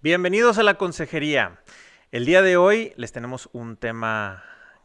Bienvenidos 0.00 0.58
a 0.58 0.62
la 0.62 0.74
consejería. 0.74 1.58
El 2.12 2.24
día 2.24 2.40
de 2.40 2.56
hoy 2.56 2.92
les 2.94 3.10
tenemos 3.10 3.48
un 3.52 3.76
tema 3.76 4.44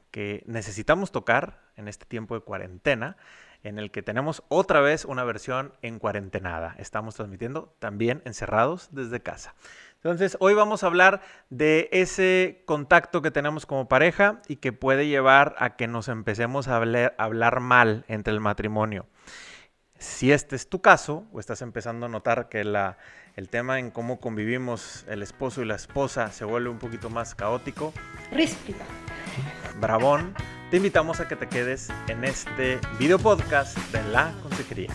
que 0.09 0.43
necesitamos 0.47 1.11
tocar 1.11 1.59
en 1.75 1.87
este 1.87 2.07
tiempo 2.07 2.33
de 2.33 2.41
cuarentena, 2.41 3.15
en 3.61 3.77
el 3.77 3.91
que 3.91 4.01
tenemos 4.01 4.41
otra 4.49 4.81
vez 4.81 5.05
una 5.05 5.23
versión 5.23 5.71
en 5.83 5.99
cuarentenada. 5.99 6.75
Estamos 6.79 7.13
transmitiendo 7.13 7.75
también 7.77 8.23
encerrados 8.25 8.89
desde 8.91 9.21
casa. 9.21 9.53
Entonces, 9.97 10.35
hoy 10.39 10.55
vamos 10.55 10.83
a 10.83 10.87
hablar 10.87 11.21
de 11.51 11.89
ese 11.91 12.63
contacto 12.65 13.21
que 13.21 13.29
tenemos 13.29 13.67
como 13.67 13.87
pareja 13.87 14.41
y 14.47 14.55
que 14.55 14.73
puede 14.73 15.07
llevar 15.07 15.53
a 15.59 15.75
que 15.75 15.87
nos 15.87 16.07
empecemos 16.07 16.67
a 16.67 16.77
hablar, 16.77 17.13
a 17.19 17.25
hablar 17.25 17.59
mal 17.59 18.03
entre 18.07 18.33
el 18.33 18.39
matrimonio. 18.39 19.05
Si 20.03 20.33
este 20.33 20.57
es 20.57 20.67
tu 20.67 20.81
caso, 20.81 21.25
o 21.31 21.39
estás 21.39 21.61
empezando 21.61 22.07
a 22.07 22.09
notar 22.09 22.49
que 22.49 22.65
la, 22.65 22.97
el 23.37 23.47
tema 23.47 23.79
en 23.79 23.89
cómo 23.89 24.19
convivimos 24.19 25.05
el 25.07 25.23
esposo 25.23 25.61
y 25.61 25.65
la 25.65 25.75
esposa 25.75 26.29
se 26.33 26.43
vuelve 26.43 26.69
un 26.69 26.77
poquito 26.77 27.09
más 27.09 27.35
caótico, 27.35 27.93
Ríspida. 28.29 28.83
bravón, 29.79 30.35
te 30.71 30.77
invitamos 30.77 31.21
a 31.21 31.29
que 31.29 31.37
te 31.37 31.47
quedes 31.47 31.89
en 32.09 32.25
este 32.25 32.81
video 32.99 33.17
podcast 33.17 33.77
de 33.93 34.03
la 34.09 34.33
consejería. 34.43 34.93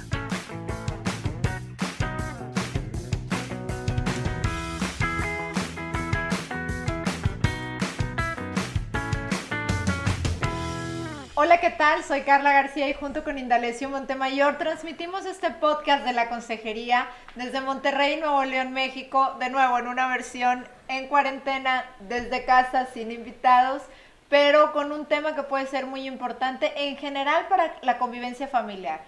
Hola, 11.40 11.60
¿qué 11.60 11.70
tal? 11.70 12.02
Soy 12.02 12.22
Carla 12.22 12.52
García 12.52 12.88
y 12.88 12.94
junto 12.94 13.22
con 13.22 13.38
Indalecio 13.38 13.88
Montemayor 13.88 14.58
transmitimos 14.58 15.24
este 15.24 15.52
podcast 15.52 16.04
de 16.04 16.12
la 16.12 16.28
consejería 16.28 17.06
desde 17.36 17.60
Monterrey, 17.60 18.16
Nuevo 18.16 18.42
León, 18.42 18.72
México, 18.72 19.36
de 19.38 19.48
nuevo 19.48 19.78
en 19.78 19.86
una 19.86 20.08
versión 20.08 20.66
en 20.88 21.06
cuarentena 21.06 21.84
desde 22.00 22.44
casa 22.44 22.86
sin 22.86 23.12
invitados, 23.12 23.82
pero 24.28 24.72
con 24.72 24.90
un 24.90 25.06
tema 25.06 25.36
que 25.36 25.44
puede 25.44 25.68
ser 25.68 25.86
muy 25.86 26.08
importante 26.08 26.72
en 26.88 26.96
general 26.96 27.46
para 27.46 27.72
la 27.82 27.98
convivencia 27.98 28.48
familiar. 28.48 29.02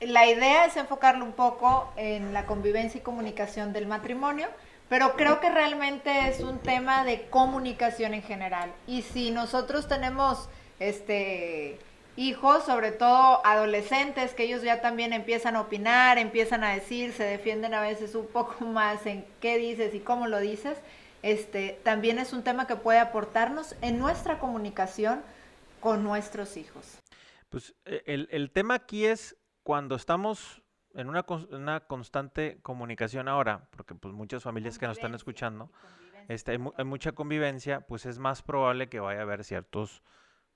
La 0.00 0.26
idea 0.26 0.64
es 0.64 0.76
enfocarlo 0.76 1.24
un 1.24 1.34
poco 1.34 1.92
en 1.94 2.34
la 2.34 2.46
convivencia 2.46 2.98
y 2.98 3.04
comunicación 3.04 3.72
del 3.72 3.86
matrimonio, 3.86 4.48
pero 4.88 5.14
creo 5.14 5.38
que 5.38 5.50
realmente 5.50 6.30
es 6.30 6.40
un 6.40 6.58
tema 6.58 7.04
de 7.04 7.28
comunicación 7.30 8.12
en 8.12 8.24
general. 8.24 8.72
Y 8.88 9.02
si 9.02 9.30
nosotros 9.30 9.86
tenemos 9.86 10.48
este 10.80 11.78
hijos, 12.16 12.64
sobre 12.64 12.92
todo 12.92 13.44
adolescentes, 13.46 14.34
que 14.34 14.44
ellos 14.44 14.62
ya 14.62 14.80
también 14.80 15.12
empiezan 15.12 15.56
a 15.56 15.62
opinar, 15.62 16.18
empiezan 16.18 16.64
a 16.64 16.74
decir, 16.74 17.12
se 17.12 17.24
defienden 17.24 17.72
a 17.72 17.80
veces 17.80 18.14
un 18.14 18.26
poco 18.26 18.64
más 18.66 19.06
en 19.06 19.24
qué 19.40 19.58
dices 19.58 19.94
y 19.94 20.00
cómo 20.00 20.26
lo 20.26 20.38
dices, 20.38 20.78
este, 21.22 21.78
también 21.82 22.18
es 22.18 22.32
un 22.32 22.42
tema 22.42 22.66
que 22.66 22.76
puede 22.76 22.98
aportarnos 22.98 23.74
en 23.82 23.98
nuestra 23.98 24.38
comunicación 24.38 25.22
con 25.80 26.02
nuestros 26.02 26.56
hijos. 26.56 26.98
Pues 27.48 27.74
eh, 27.84 28.02
el, 28.06 28.28
el 28.30 28.50
tema 28.50 28.74
aquí 28.74 29.06
es 29.06 29.36
cuando 29.62 29.96
estamos 29.96 30.62
en 30.94 31.08
una, 31.08 31.24
una 31.50 31.80
constante 31.80 32.58
comunicación 32.62 33.28
ahora, 33.28 33.68
porque 33.70 33.94
pues 33.94 34.14
muchas 34.14 34.42
familias 34.42 34.78
que 34.78 34.86
nos 34.86 34.98
están 34.98 35.14
escuchando, 35.14 35.70
este, 36.28 36.52
hay, 36.52 36.58
hay 36.76 36.84
mucha 36.84 37.12
convivencia, 37.12 37.80
pues 37.80 38.06
es 38.06 38.18
más 38.18 38.42
probable 38.42 38.88
que 38.88 39.00
vaya 39.00 39.20
a 39.20 39.22
haber 39.22 39.44
ciertos 39.44 40.02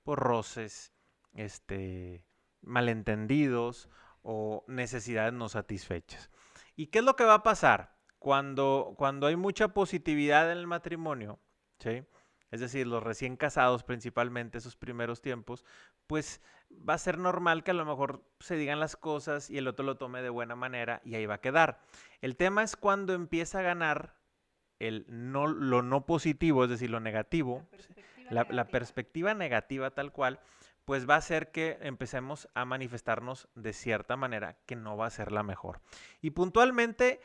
pues, 0.04 0.18
roces, 0.18 0.92
este, 1.34 2.24
malentendidos 2.62 3.88
o 4.22 4.64
necesidades 4.68 5.32
no 5.32 5.48
satisfechas. 5.48 6.30
¿Y 6.76 6.86
qué 6.86 7.00
es 7.00 7.04
lo 7.04 7.16
que 7.16 7.24
va 7.24 7.34
a 7.34 7.42
pasar 7.42 7.96
cuando, 8.18 8.94
cuando 8.96 9.26
hay 9.26 9.36
mucha 9.36 9.68
positividad 9.68 10.50
en 10.50 10.58
el 10.58 10.66
matrimonio? 10.66 11.40
¿sí? 11.78 12.04
Es 12.50 12.60
decir, 12.60 12.86
los 12.86 13.02
recién 13.02 13.36
casados 13.36 13.82
principalmente, 13.82 14.58
esos 14.58 14.76
primeros 14.76 15.20
tiempos, 15.20 15.64
pues 16.06 16.40
va 16.88 16.94
a 16.94 16.98
ser 16.98 17.18
normal 17.18 17.64
que 17.64 17.72
a 17.72 17.74
lo 17.74 17.84
mejor 17.84 18.24
se 18.40 18.56
digan 18.56 18.80
las 18.80 18.96
cosas 18.96 19.50
y 19.50 19.58
el 19.58 19.68
otro 19.68 19.84
lo 19.84 19.96
tome 19.96 20.22
de 20.22 20.30
buena 20.30 20.54
manera 20.54 21.00
y 21.04 21.14
ahí 21.16 21.26
va 21.26 21.34
a 21.34 21.40
quedar. 21.40 21.80
El 22.20 22.36
tema 22.36 22.62
es 22.62 22.76
cuando 22.76 23.12
empieza 23.12 23.58
a 23.58 23.62
ganar 23.62 24.14
el 24.78 25.04
no, 25.08 25.46
lo 25.46 25.82
no 25.82 26.06
positivo, 26.06 26.64
es 26.64 26.70
decir, 26.70 26.90
lo 26.90 27.00
negativo, 27.00 27.66
la, 28.30 28.66
perspectiva 28.68 29.34
negativa 29.34 29.90
tal 29.90 30.12
cual, 30.12 30.40
pues 30.84 31.08
va 31.08 31.14
a 31.14 31.18
hacer 31.18 31.50
que 31.50 31.78
empecemos 31.80 32.48
a 32.54 32.64
manifestarnos 32.64 33.48
de 33.54 33.72
cierta 33.72 34.16
manera 34.16 34.58
que 34.66 34.76
no 34.76 34.96
va 34.96 35.06
a 35.06 35.10
ser 35.10 35.32
la 35.32 35.42
mejor. 35.42 35.80
Y 36.20 36.30
puntualmente, 36.30 37.20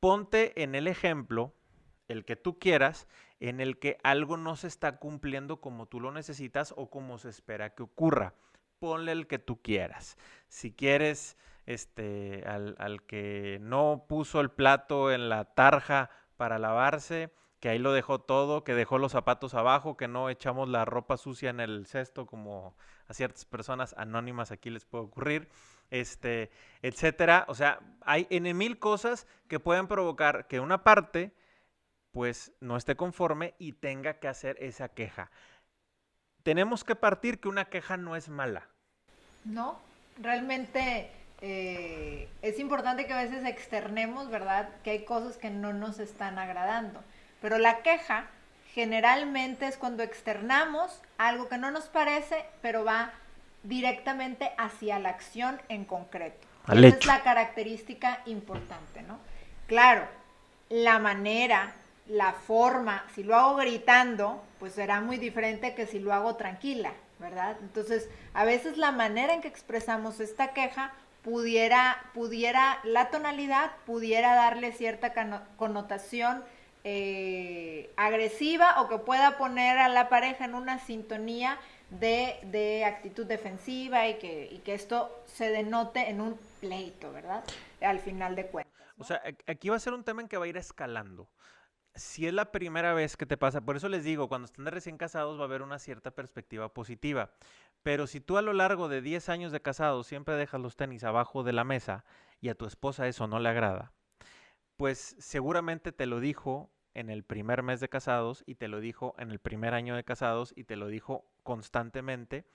ponte 0.00 0.62
en 0.62 0.74
el 0.74 0.86
ejemplo, 0.86 1.54
el 2.08 2.24
que 2.24 2.36
tú 2.36 2.58
quieras, 2.58 3.06
en 3.38 3.60
el 3.60 3.78
que 3.78 3.98
algo 4.02 4.36
no 4.36 4.56
se 4.56 4.66
está 4.66 4.98
cumpliendo 4.98 5.60
como 5.60 5.86
tú 5.86 6.00
lo 6.00 6.12
necesitas 6.12 6.74
o 6.76 6.90
como 6.90 7.18
se 7.18 7.30
espera 7.30 7.74
que 7.74 7.82
ocurra. 7.82 8.34
Ponle 8.78 9.12
el 9.12 9.26
que 9.26 9.38
tú 9.38 9.62
quieras. 9.62 10.16
Si 10.48 10.72
quieres, 10.72 11.36
este, 11.66 12.44
al, 12.46 12.74
al 12.78 13.02
que 13.02 13.58
no 13.60 14.06
puso 14.08 14.40
el 14.40 14.50
plato 14.50 15.12
en 15.12 15.28
la 15.28 15.44
tarja 15.44 16.10
para 16.36 16.58
lavarse, 16.58 17.30
que 17.60 17.68
ahí 17.68 17.78
lo 17.78 17.92
dejó 17.92 18.20
todo, 18.20 18.64
que 18.64 18.74
dejó 18.74 18.98
los 18.98 19.12
zapatos 19.12 19.54
abajo, 19.54 19.96
que 19.96 20.08
no 20.08 20.30
echamos 20.30 20.68
la 20.68 20.86
ropa 20.86 21.18
sucia 21.18 21.50
en 21.50 21.60
el 21.60 21.86
cesto 21.86 22.26
como 22.26 22.74
a 23.06 23.14
ciertas 23.14 23.44
personas 23.44 23.94
anónimas 23.98 24.50
aquí 24.50 24.70
les 24.70 24.86
puede 24.86 25.04
ocurrir, 25.04 25.48
este, 25.90 26.50
etcétera. 26.80 27.44
O 27.48 27.54
sea, 27.54 27.80
hay 28.00 28.26
en 28.30 28.56
mil 28.56 28.78
cosas 28.78 29.26
que 29.46 29.60
pueden 29.60 29.88
provocar 29.88 30.46
que 30.48 30.58
una 30.58 30.82
parte 30.82 31.32
pues 32.12 32.52
no 32.60 32.76
esté 32.76 32.96
conforme 32.96 33.54
y 33.58 33.74
tenga 33.74 34.14
que 34.14 34.28
hacer 34.28 34.56
esa 34.60 34.88
queja. 34.88 35.30
Tenemos 36.42 36.82
que 36.82 36.96
partir 36.96 37.40
que 37.40 37.48
una 37.48 37.66
queja 37.66 37.98
no 37.98 38.16
es 38.16 38.30
mala. 38.30 38.68
No, 39.44 39.78
realmente 40.20 41.10
eh, 41.42 42.28
es 42.42 42.58
importante 42.58 43.06
que 43.06 43.12
a 43.12 43.22
veces 43.22 43.44
externemos, 43.44 44.30
¿verdad? 44.30 44.70
Que 44.82 44.90
hay 44.90 45.04
cosas 45.04 45.36
que 45.36 45.50
no 45.50 45.72
nos 45.74 45.98
están 45.98 46.38
agradando. 46.38 47.02
Pero 47.40 47.58
la 47.58 47.82
queja 47.82 48.26
generalmente 48.74 49.66
es 49.66 49.76
cuando 49.76 50.02
externamos 50.02 51.02
algo 51.18 51.48
que 51.48 51.58
no 51.58 51.70
nos 51.70 51.86
parece, 51.86 52.44
pero 52.62 52.84
va 52.84 53.12
directamente 53.62 54.52
hacia 54.56 54.98
la 54.98 55.10
acción 55.10 55.60
en 55.68 55.84
concreto. 55.84 56.46
Al 56.66 56.84
Esa 56.84 56.88
hecho. 56.88 56.98
es 56.98 57.06
la 57.06 57.22
característica 57.22 58.20
importante, 58.26 59.02
¿no? 59.02 59.18
Claro, 59.66 60.06
la 60.68 60.98
manera, 60.98 61.72
la 62.06 62.32
forma, 62.32 63.04
si 63.14 63.22
lo 63.22 63.34
hago 63.34 63.56
gritando, 63.56 64.42
pues 64.58 64.74
será 64.74 65.00
muy 65.00 65.16
diferente 65.16 65.74
que 65.74 65.86
si 65.86 65.98
lo 65.98 66.12
hago 66.12 66.36
tranquila, 66.36 66.92
¿verdad? 67.18 67.56
Entonces, 67.60 68.08
a 68.34 68.44
veces 68.44 68.78
la 68.78 68.92
manera 68.92 69.34
en 69.34 69.40
que 69.40 69.48
expresamos 69.48 70.20
esta 70.20 70.52
queja 70.52 70.92
pudiera, 71.22 72.02
pudiera, 72.14 72.78
la 72.84 73.10
tonalidad 73.10 73.72
pudiera 73.84 74.34
darle 74.34 74.72
cierta 74.72 75.12
connotación 75.56 76.44
eh, 76.84 77.90
agresiva 77.96 78.80
o 78.80 78.88
que 78.88 78.98
pueda 78.98 79.36
poner 79.38 79.78
a 79.78 79.88
la 79.88 80.08
pareja 80.08 80.44
en 80.44 80.54
una 80.54 80.78
sintonía 80.78 81.58
de, 81.90 82.38
de 82.44 82.84
actitud 82.84 83.26
defensiva 83.26 84.06
y 84.08 84.14
que, 84.18 84.48
y 84.50 84.58
que 84.58 84.74
esto 84.74 85.22
se 85.26 85.50
denote 85.50 86.08
en 86.08 86.20
un 86.20 86.38
pleito, 86.60 87.12
¿verdad? 87.12 87.44
Al 87.80 87.98
final 88.00 88.36
de 88.36 88.46
cuentas. 88.46 88.72
O 88.98 89.04
sea, 89.04 89.22
ac- 89.24 89.42
aquí 89.46 89.68
va 89.68 89.76
a 89.76 89.80
ser 89.80 89.92
un 89.94 90.04
tema 90.04 90.22
en 90.22 90.28
que 90.28 90.36
va 90.38 90.44
a 90.44 90.48
ir 90.48 90.56
escalando. 90.56 91.28
Si 91.94 92.26
es 92.26 92.32
la 92.32 92.52
primera 92.52 92.94
vez 92.94 93.16
que 93.16 93.26
te 93.26 93.36
pasa, 93.36 93.60
por 93.62 93.76
eso 93.76 93.88
les 93.88 94.04
digo, 94.04 94.28
cuando 94.28 94.46
están 94.46 94.66
recién 94.66 94.96
casados 94.96 95.38
va 95.38 95.42
a 95.42 95.46
haber 95.46 95.62
una 95.62 95.78
cierta 95.78 96.12
perspectiva 96.12 96.72
positiva. 96.72 97.32
Pero 97.82 98.06
si 98.06 98.20
tú 98.20 98.36
a 98.38 98.42
lo 98.42 98.52
largo 98.52 98.88
de 98.88 99.02
10 99.02 99.28
años 99.28 99.52
de 99.52 99.60
casados 99.62 100.06
siempre 100.06 100.34
dejas 100.36 100.60
los 100.60 100.76
tenis 100.76 101.02
abajo 101.04 101.42
de 101.42 101.52
la 101.52 101.64
mesa 101.64 102.04
y 102.40 102.48
a 102.50 102.54
tu 102.54 102.66
esposa 102.66 103.08
eso 103.08 103.26
no 103.26 103.40
le 103.40 103.48
agrada, 103.48 103.92
pues 104.80 105.14
seguramente 105.18 105.92
te 105.92 106.06
lo 106.06 106.20
dijo 106.20 106.70
en 106.94 107.10
el 107.10 107.22
primer 107.22 107.62
mes 107.62 107.80
de 107.80 107.90
casados 107.90 108.42
y 108.46 108.54
te 108.54 108.66
lo 108.66 108.80
dijo 108.80 109.14
en 109.18 109.30
el 109.30 109.38
primer 109.38 109.74
año 109.74 109.94
de 109.94 110.04
casados 110.04 110.54
y 110.56 110.64
te 110.64 110.74
lo 110.76 110.86
dijo 110.86 111.30
constantemente. 111.42 112.46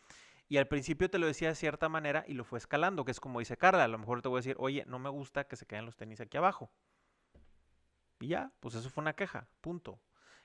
Y 0.50 0.57
al 0.57 0.68
principio 0.68 1.07
te 1.07 1.19
lo 1.19 1.27
decía 1.27 1.50
de 1.50 1.56
cierta 1.56 1.88
manera 1.88 2.25
y 2.27 2.33
lo 2.33 2.44
fue 2.44 2.57
escalando, 2.57 3.06
que 3.06 3.12
es 3.12 3.19
como 3.19 3.38
dice 3.38 3.57
Carla, 3.57 3.83
a 3.83 3.88
lo 3.88 4.00
mejor 4.00 4.24
te 4.24 4.30
voy 4.30 4.38
a 4.38 4.39
decir, 4.39 4.56
oye, 4.57 4.83
no 4.88 4.98
me 4.98 5.12
gusta 5.12 5.44
que 5.44 5.56
se 5.56 5.68
queden 5.68 5.86
los 5.86 5.98
tenis 5.98 6.19
aquí 6.19 6.36
abajo. 6.38 6.72
Y 8.19 8.28
ya, 8.30 8.51
pues 8.60 8.75
eso 8.75 8.89
fue 8.89 9.01
una 9.01 9.13
queja, 9.13 9.48
punto. 9.62 10.00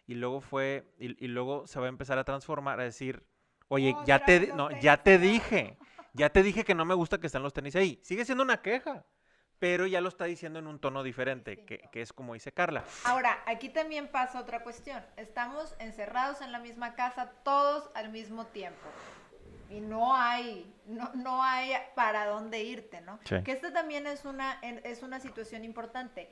Y 0.07 0.15
luego 0.17 0.41
fue, 0.43 0.93
y, 0.99 1.25
y 1.25 1.29
luego 1.29 1.67
se 1.67 1.79
va 1.81 1.87
a 1.87 1.89
empezar 1.89 2.19
a 2.19 2.25
transformar 2.25 2.79
a 2.81 2.85
decir, 2.85 3.25
oye, 3.69 3.93
No, 3.93 4.05
ya 4.05 4.25
te, 4.25 4.53
no, 4.53 4.71
ya 4.81 5.03
te 5.03 5.15
abajo". 5.15 5.27
dije, 5.27 5.79
ya 6.13 6.31
te 6.31 6.43
dije 6.43 6.65
que 6.65 6.75
no 6.75 6.85
me 6.85 6.95
gusta 6.95 7.19
que 7.19 7.27
estén 7.29 7.43
los 7.43 7.53
tenis 7.53 7.77
ahí. 7.77 8.01
Sigue 8.03 8.25
siendo 8.25 8.43
una 8.45 8.61
queja, 8.61 9.07
pero 9.61 9.87
ya 9.87 10.01
lo 10.01 10.09
está 10.09 10.25
diciendo 10.25 10.59
en 10.59 10.67
un 10.67 10.81
tono 10.81 11.03
diferente, 11.03 11.65
que, 11.65 11.89
es 11.93 12.13
como 12.15 12.33
dice 12.33 12.51
Carla. 12.51 12.83
Ahora, 13.05 13.43
aquí 13.47 13.69
también 13.69 14.09
pasa 14.09 14.41
otra 14.41 14.63
cuestión. 14.63 15.05
Estamos 15.17 15.77
encerrados 15.79 16.41
en 16.41 16.51
la 16.51 16.59
misma 16.59 16.95
casa 16.95 17.31
todos 17.45 17.91
al 17.95 18.11
mismo 18.11 18.47
tiempo. 18.47 18.81
Y 19.69 19.81
no 19.81 20.17
hay, 20.17 20.75
no, 20.87 21.11
no 21.15 21.45
hay 21.45 21.75
para 21.95 22.27
dónde 22.27 22.63
irte, 22.63 23.03
¿no? 23.03 23.21
Sí. 23.25 23.37
Que 23.45 23.53
esta 23.53 23.71
también 23.71 24.07
es 24.07 24.25
una, 24.25 24.59
es 24.63 25.03
una 25.03 25.21
situación 25.21 25.63
importante. 25.65 26.31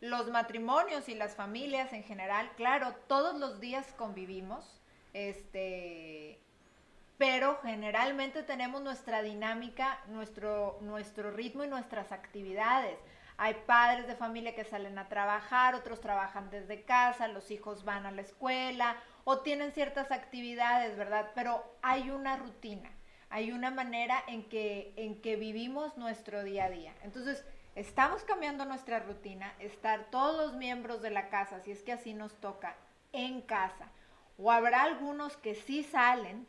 los 0.00 0.30
matrimonios 0.30 1.08
y 1.08 1.14
las 1.14 1.34
familias 1.34 1.94
en 1.94 2.04
general, 2.04 2.52
claro, 2.56 2.94
todos 3.08 3.40
los 3.40 3.58
días 3.58 3.94
convivimos, 3.96 4.82
este, 5.14 6.42
pero 7.18 7.58
generalmente 7.62 8.42
tenemos 8.42 8.82
nuestra 8.82 9.22
dinámica, 9.22 10.00
nuestro, 10.08 10.78
nuestro 10.82 11.30
ritmo 11.30 11.64
y 11.64 11.68
nuestras 11.68 12.12
actividades. 12.12 12.98
Hay 13.38 13.54
padres 13.66 14.06
de 14.06 14.16
familia 14.16 14.54
que 14.54 14.64
salen 14.64 14.98
a 14.98 15.08
trabajar, 15.08 15.74
otros 15.74 16.00
trabajan 16.00 16.50
desde 16.50 16.84
casa, 16.84 17.28
los 17.28 17.50
hijos 17.50 17.84
van 17.84 18.06
a 18.06 18.10
la 18.10 18.22
escuela 18.22 18.96
o 19.24 19.40
tienen 19.40 19.72
ciertas 19.72 20.10
actividades, 20.10 20.96
¿verdad? 20.96 21.30
Pero 21.34 21.62
hay 21.82 22.10
una 22.10 22.36
rutina, 22.36 22.90
hay 23.28 23.52
una 23.52 23.70
manera 23.70 24.22
en 24.26 24.48
que, 24.48 24.92
en 24.96 25.20
que 25.20 25.36
vivimos 25.36 25.96
nuestro 25.98 26.44
día 26.44 26.66
a 26.66 26.70
día. 26.70 26.94
Entonces, 27.02 27.44
estamos 27.74 28.24
cambiando 28.24 28.64
nuestra 28.64 29.00
rutina, 29.00 29.52
estar 29.58 30.10
todos 30.10 30.46
los 30.46 30.56
miembros 30.56 31.02
de 31.02 31.10
la 31.10 31.28
casa, 31.28 31.60
si 31.60 31.72
es 31.72 31.82
que 31.82 31.92
así 31.92 32.14
nos 32.14 32.34
toca, 32.40 32.76
en 33.12 33.42
casa. 33.42 33.90
O 34.38 34.50
habrá 34.50 34.82
algunos 34.82 35.36
que 35.36 35.54
sí 35.54 35.82
salen, 35.82 36.46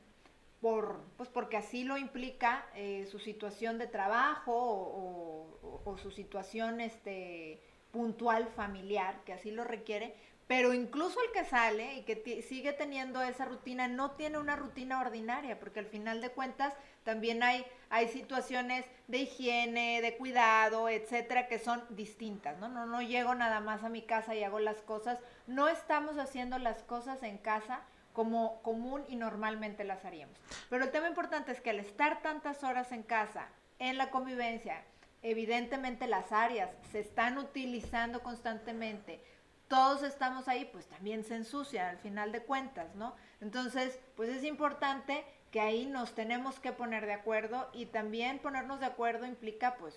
por, 0.62 1.02
pues 1.18 1.30
porque 1.30 1.58
así 1.58 1.84
lo 1.84 1.98
implica 1.98 2.66
eh, 2.76 3.08
su 3.10 3.20
situación 3.20 3.78
de 3.78 3.88
trabajo 3.88 4.54
o, 4.54 5.98
su 6.02 6.12
situación 6.12 6.82
este, 6.82 7.60
puntual 7.92 8.48
familiar, 8.48 9.24
que 9.26 9.34
así 9.34 9.52
lo 9.52 9.64
requiere, 9.64 10.14
pero 10.48 10.74
incluso 10.74 11.20
el 11.22 11.32
que 11.32 11.44
sale 11.44 11.96
y 11.96 12.04
que 12.04 12.42
sigue 12.42 12.74
teniendo 12.74 13.22
esa 13.22 13.46
rutina 13.46 13.88
no 13.88 14.12
tiene 14.12 14.38
una 14.38 14.56
rutina 14.56 15.02
ordinaria, 15.02 15.60
porque 15.60 15.80
al 15.80 15.86
final 15.86 16.22
de 16.22 16.30
cuentas 16.30 16.74
también 17.04 17.42
hay, 17.42 17.66
hay 17.90 18.10
situaciones 18.10 18.86
de 19.08 19.20
higiene, 19.20 20.02
de 20.02 20.18
cuidado, 20.18 20.90
etcétera, 20.90 21.48
que 21.48 21.58
son 21.58 21.84
distintas, 21.90 22.58
¿no? 22.60 22.68
¿no? 22.70 22.86
No 22.86 23.02
llego 23.02 23.34
nada 23.34 23.60
más 23.60 23.84
a 23.84 23.90
mi 23.90 24.02
casa 24.02 24.36
y 24.36 24.44
hago 24.44 24.60
las 24.60 24.82
cosas, 24.82 25.20
no 25.48 25.68
estamos 25.68 26.18
haciendo 26.18 26.60
las 26.60 26.84
cosas 26.84 27.24
en 27.24 27.38
casa 27.38 27.82
como 28.18 28.64
común 28.64 29.06
y 29.08 29.16
normalmente 29.16 29.84
las 29.84 30.04
haríamos. 30.04 30.36
Pero 30.72 30.86
el 30.86 30.90
tema 30.90 31.08
importante 31.08 31.52
es 31.52 31.62
que 31.62 31.70
al 31.70 31.80
estar 31.80 32.24
tantas 32.24 32.64
horas 32.64 32.92
en 32.92 33.04
casa, 33.04 33.48
en 33.78 33.96
la 34.00 34.10
convivencia, 34.10 34.84
evidentemente 35.22 36.08
las 36.08 36.32
áreas 36.32 36.72
se 36.92 37.00
están 37.00 37.38
utilizando 37.38 38.24
constantemente, 38.24 39.24
todos 39.68 40.02
estamos 40.02 40.48
ahí, 40.48 40.66
pues 40.66 40.88
también 40.88 41.24
se 41.24 41.36
ensucia 41.36 41.92
al 41.92 42.00
final 42.00 42.32
de 42.32 42.42
cuentas, 42.42 42.96
¿no? 42.96 43.16
Entonces, 43.40 44.00
pues 44.16 44.30
es 44.30 44.44
importante 44.44 45.24
que 45.52 45.62
ahí 45.62 45.86
nos 45.86 46.16
tenemos 46.16 46.60
que 46.60 46.72
poner 46.72 47.06
de 47.06 47.14
acuerdo 47.14 47.70
y 47.72 47.86
también 47.86 48.40
ponernos 48.40 48.80
de 48.80 48.88
acuerdo 48.88 49.28
implica 49.28 49.76
pues 49.76 49.96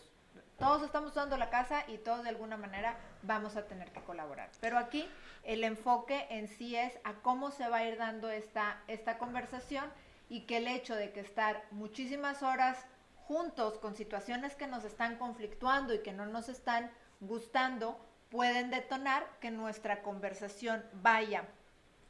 todos 0.61 0.83
estamos 0.83 1.13
usando 1.13 1.39
la 1.39 1.49
casa 1.49 1.85
y 1.89 1.97
todos 1.97 2.23
de 2.23 2.29
alguna 2.29 2.59
manera 2.59 2.97
vamos 3.23 3.57
a 3.57 3.67
tener 3.67 3.91
que 3.93 4.03
colaborar. 4.03 4.51
Pero 4.61 4.79
aquí 4.79 5.09
el 5.43 5.65
enfoque 5.65 6.27
en 6.29 6.49
sí 6.49 6.77
es 6.77 6.93
a 7.03 7.15
cómo 7.15 7.51
se 7.51 7.67
va 7.69 7.79
a 7.79 7.87
ir 7.87 7.97
dando 7.97 8.31
esta, 8.31 8.83
esta 8.87 9.17
conversación 9.17 9.87
y 10.29 10.43
que 10.43 10.59
el 10.59 10.69
hecho 10.69 10.95
de 10.95 11.13
que 11.13 11.21
estar 11.21 11.65
muchísimas 11.71 12.43
horas 12.43 12.87
juntos 13.27 13.79
con 13.79 13.97
situaciones 13.97 14.55
que 14.55 14.67
nos 14.67 14.85
están 14.85 15.17
conflictuando 15.17 15.95
y 15.95 16.01
que 16.01 16.13
no 16.13 16.27
nos 16.27 16.51
están 16.51 16.91
gustando, 17.21 17.99
pueden 18.29 18.71
detonar 18.71 19.27
que 19.41 19.51
nuestra 19.51 20.03
conversación 20.03 20.85
vaya 21.03 21.45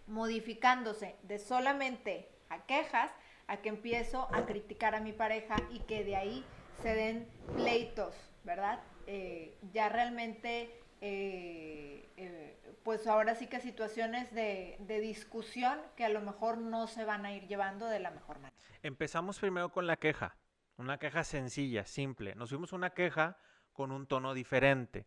modificándose 0.09 1.15
de 1.23 1.39
solamente 1.39 2.29
a 2.49 2.67
quejas 2.67 3.13
a 3.47 3.59
que 3.59 3.69
empiezo 3.69 4.29
a 4.33 4.45
criticar 4.45 4.97
a 4.97 5.01
mi 5.01 5.13
pareja 5.13 5.55
y 5.71 5.79
que 5.81 6.05
de 6.05 6.17
ahí 6.17 6.45
se 6.83 6.95
den 6.95 7.29
pleitos 7.57 8.30
¿verdad? 8.45 8.81
Eh, 9.07 9.59
ya 9.73 9.89
realmente, 9.89 10.83
eh, 11.01 12.09
eh, 12.17 12.77
pues 12.83 13.07
ahora 13.07 13.35
sí 13.35 13.47
que 13.47 13.61
situaciones 13.61 14.33
de, 14.35 14.77
de, 14.81 15.01
discusión 15.01 15.79
que 15.97 16.05
a 16.05 16.09
lo 16.09 16.21
mejor 16.21 16.59
no 16.59 16.87
se 16.87 17.05
van 17.05 17.27
a 17.27 17.33
ir 17.33 17.47
llevando 17.47 17.87
de 17.87 18.01
la 18.01 18.11
mejor 18.11 18.39
manera. 18.39 18.57
Empezamos 18.83 19.39
primero 19.39 19.71
con 19.71 19.87
la 19.87 19.97
queja, 19.97 20.37
una 20.77 20.99
queja 20.99 21.25
sencilla, 21.25 21.85
simple. 21.85 22.35
Nos 22.35 22.51
fuimos 22.51 22.73
una 22.73 22.91
queja 22.91 23.37
con 23.73 23.93
un 23.93 24.07
tono 24.07 24.35
diferente. 24.35 25.07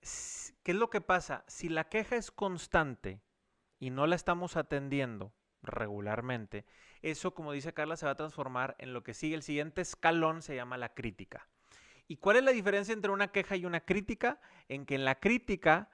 ¿Qué 0.00 0.72
es 0.72 0.76
lo 0.76 0.90
que 0.90 1.00
pasa? 1.00 1.44
Si 1.46 1.68
la 1.68 1.88
queja 1.88 2.16
es 2.16 2.30
constante 2.30 3.20
y 3.78 3.90
no 3.90 4.06
la 4.06 4.16
estamos 4.16 4.56
atendiendo 4.56 5.32
regularmente, 5.62 6.64
eso, 7.02 7.34
como 7.34 7.52
dice 7.52 7.74
Carla, 7.74 7.96
se 7.96 8.06
va 8.06 8.12
a 8.12 8.16
transformar 8.16 8.76
en 8.78 8.92
lo 8.92 9.02
que 9.02 9.14
sigue. 9.14 9.34
El 9.34 9.42
siguiente 9.42 9.82
escalón 9.82 10.42
se 10.42 10.56
llama 10.56 10.78
la 10.78 10.94
crítica. 10.94 11.48
¿Y 12.06 12.16
cuál 12.16 12.36
es 12.36 12.42
la 12.44 12.52
diferencia 12.52 12.92
entre 12.92 13.10
una 13.10 13.28
queja 13.28 13.56
y 13.56 13.64
una 13.64 13.80
crítica? 13.80 14.40
En 14.68 14.84
que 14.84 14.94
en 14.94 15.04
la 15.04 15.14
crítica 15.14 15.88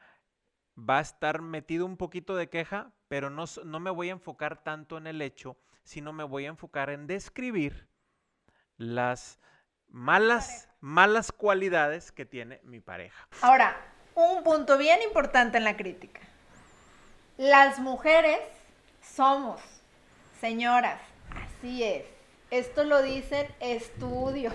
va 0.77 0.99
a 0.99 1.03
estar 1.03 1.41
metido 1.43 1.87
un 1.87 1.97
poquito 1.97 2.37
de 2.37 2.49
queja, 2.49 2.93
pero 3.09 3.31
no, 3.31 3.45
no 3.65 3.81
me 3.81 3.91
voy 3.91 4.09
a 4.09 4.12
enfocar 4.12 4.62
tanto 4.62 4.99
en 4.99 5.07
el 5.07 5.23
hecho, 5.23 5.57
sino 5.85 6.12
me 6.12 6.25
voy 6.25 6.47
a 6.47 6.51
enfocar 6.51 6.91
en 6.91 7.07
describir 7.07 7.89
las 8.77 9.39
malas, 9.89 10.69
malas 10.81 11.33
cualidades 11.33 12.12
que 12.12 12.25
tiene 12.25 12.61
mi 12.65 12.81
pareja. 12.81 13.29
Ahora, 13.43 13.77
un 14.15 14.43
punto 14.43 14.79
bien 14.79 15.03
importante 15.03 15.59
en 15.59 15.65
la 15.65 15.77
crítica. 15.77 16.21
Las 17.37 17.79
mujeres 17.79 18.39
somos, 19.03 19.61
señoras, 20.41 21.01
así 21.31 21.83
es. 21.83 22.05
Esto 22.51 22.85
lo 22.85 23.03
dicen 23.03 23.47
estudios. 23.61 24.55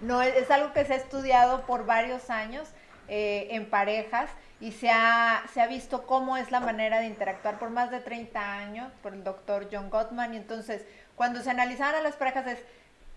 No, 0.00 0.22
es 0.22 0.50
algo 0.50 0.72
que 0.72 0.84
se 0.84 0.94
ha 0.94 0.96
estudiado 0.96 1.62
por 1.66 1.84
varios 1.84 2.30
años 2.30 2.68
eh, 3.08 3.48
en 3.52 3.68
parejas 3.68 4.30
y 4.60 4.72
se 4.72 4.90
ha, 4.90 5.44
se 5.52 5.60
ha 5.60 5.66
visto 5.66 6.06
cómo 6.06 6.36
es 6.36 6.50
la 6.50 6.60
manera 6.60 7.00
de 7.00 7.06
interactuar 7.06 7.58
por 7.58 7.70
más 7.70 7.90
de 7.90 8.00
30 8.00 8.58
años 8.58 8.92
por 9.02 9.14
el 9.14 9.24
doctor 9.24 9.68
John 9.72 9.90
Gottman. 9.90 10.34
Y 10.34 10.36
entonces, 10.36 10.84
cuando 11.16 11.42
se 11.42 11.50
analizaban 11.50 11.94
a 11.94 12.00
las 12.00 12.16
parejas 12.16 12.46
es, 12.46 12.58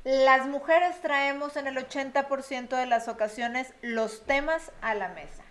las 0.04 0.48
mujeres 0.48 1.00
traemos 1.02 1.58
en 1.58 1.68
el 1.68 1.78
80% 1.78 2.70
de 2.70 2.86
las 2.88 3.08
ocasiones 3.08 3.74
los 3.82 4.26
temas 4.26 4.72
a 4.82 4.96
la 4.96 5.10
mesa. 5.10 5.44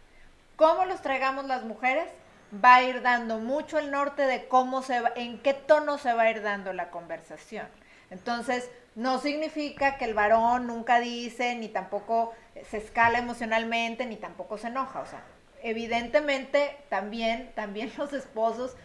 ¿Cómo 0.56 0.84
los 0.84 1.02
traigamos 1.02 1.44
las 1.46 1.62
mujeres? 1.62 2.08
Va 2.52 2.76
a 2.76 2.82
ir 2.82 3.02
dando 3.02 3.38
mucho 3.38 3.78
el 3.78 3.92
norte 3.92 4.22
de 4.22 4.48
cómo 4.48 4.82
se 4.82 5.00
va, 5.00 5.12
en 5.14 5.38
qué 5.38 5.54
tono 5.54 5.98
se 5.98 6.12
va 6.12 6.22
a 6.22 6.30
ir 6.30 6.42
dando 6.42 6.72
la 6.72 6.90
conversación. 6.90 7.68
Entonces, 8.10 8.68
no 8.94 9.18
significa 9.18 9.96
que 9.96 10.04
el 10.04 10.14
varón 10.14 10.66
nunca 10.66 11.00
dice, 11.00 11.54
ni 11.54 11.68
tampoco 11.68 12.32
se 12.68 12.78
escala 12.78 13.18
emocionalmente, 13.18 14.06
ni 14.06 14.16
tampoco 14.16 14.58
se 14.58 14.68
enoja. 14.68 15.00
O 15.00 15.06
sea, 15.06 15.22
evidentemente 15.62 16.76
también, 16.88 17.52
también 17.54 17.92
los 17.98 18.12
esposos 18.12 18.76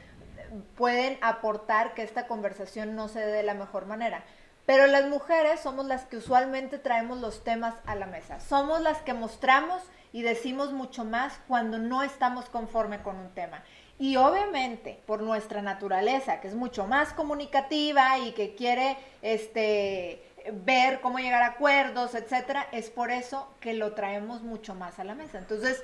pueden 0.76 1.18
aportar 1.22 1.94
que 1.94 2.04
esta 2.04 2.28
conversación 2.28 2.96
no 2.96 3.08
se 3.08 3.20
dé 3.20 3.32
de 3.32 3.44
la 3.44 3.54
mejor 3.54 3.86
manera. 3.86 4.24
Pero 4.66 4.88
las 4.88 5.08
mujeres 5.08 5.60
somos 5.60 5.86
las 5.86 6.06
que 6.06 6.18
usualmente 6.18 6.80
traemos 6.80 7.20
los 7.20 7.44
temas 7.44 7.76
a 7.86 7.96
la 7.96 8.08
mesa. 8.08 8.40
Somos 8.40 8.82
las 8.82 9.00
que 9.04 9.14
mostramos 9.14 9.82
y 10.12 10.24
decimos 10.24 10.72
mucho 10.72 11.04
más 11.04 11.40
cuando 11.48 11.78
no 11.78 12.02
estamos 12.02 12.50
conforme 12.50 13.04
con 13.04 13.18
un 13.18 13.32
tema. 13.34 13.64
Y 13.98 14.18
obviamente, 14.18 15.02
por 15.06 15.22
nuestra 15.22 15.62
naturaleza, 15.62 16.42
que 16.42 16.50
es 16.50 16.56
mucho 16.56 16.86
más 16.86 17.14
comunicativa 17.14 18.20
y 18.20 18.34
que 18.34 18.54
quiere 18.56 18.98
este, 19.22 20.22
ver 20.52 21.00
cómo 21.02 21.20
llegar 21.20 21.42
a 21.44 21.48
acuerdos, 21.48 22.14
etcétera, 22.14 22.68
es 22.72 22.90
por 22.90 23.10
eso 23.10 23.50
que 23.62 23.74
lo 23.74 23.94
traemos 23.94 24.42
mucho 24.42 24.76
más 24.76 25.00
a 25.00 25.06
la 25.06 25.16
mesa. 25.16 25.38
Entonces, 25.38 25.82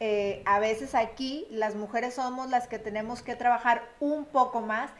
eh, 0.00 0.42
a 0.44 0.58
veces 0.58 0.94
aquí 0.94 1.46
las 1.50 1.74
mujeres 1.74 2.14
somos 2.14 2.50
las 2.50 2.68
que 2.68 2.78
tenemos 2.78 3.22
que 3.22 3.34
trabajar 3.34 3.88
un 4.00 4.26
poco 4.26 4.60
más 4.60 4.90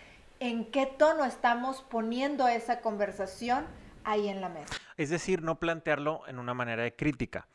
en 0.41 0.71
qué 0.71 0.87
tono 0.87 1.25
estamos 1.25 1.83
poniendo 1.83 2.49
esa 2.49 2.81
conversación 2.81 3.67
ahí 4.05 4.29
en 4.29 4.41
la 4.41 4.49
mesa. 4.49 4.75
Es 4.97 5.11
decir, 5.11 5.43
no 5.43 5.59
plantearlo 5.59 6.23
en 6.29 6.39
una 6.39 6.55
manera 6.55 6.83
de 6.83 6.95
crítica. 6.95 7.47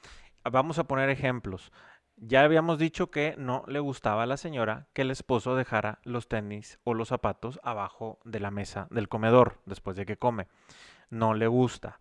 Vamos 0.43 0.79
a 0.79 0.85
poner 0.85 1.09
ejemplos. 1.09 1.71
Ya 2.21 2.43
habíamos 2.43 2.77
dicho 2.79 3.11
que 3.11 3.35
no 3.37 3.63
le 3.67 3.79
gustaba 3.79 4.23
a 4.23 4.25
la 4.25 4.35
señora 4.35 4.87
que 4.91 5.03
el 5.03 5.11
esposo 5.11 5.55
dejara 5.55 5.99
los 6.03 6.27
tenis 6.27 6.77
o 6.83 6.93
los 6.93 7.07
zapatos 7.07 7.61
abajo 7.63 8.19
de 8.25 8.41
la 8.41 8.51
mesa 8.51 8.87
del 8.91 9.07
comedor 9.07 9.61
después 9.65 9.95
de 9.95 10.05
que 10.05 10.17
come. 10.17 10.47
No 11.09 11.33
le 11.33 11.47
gusta. 11.47 11.99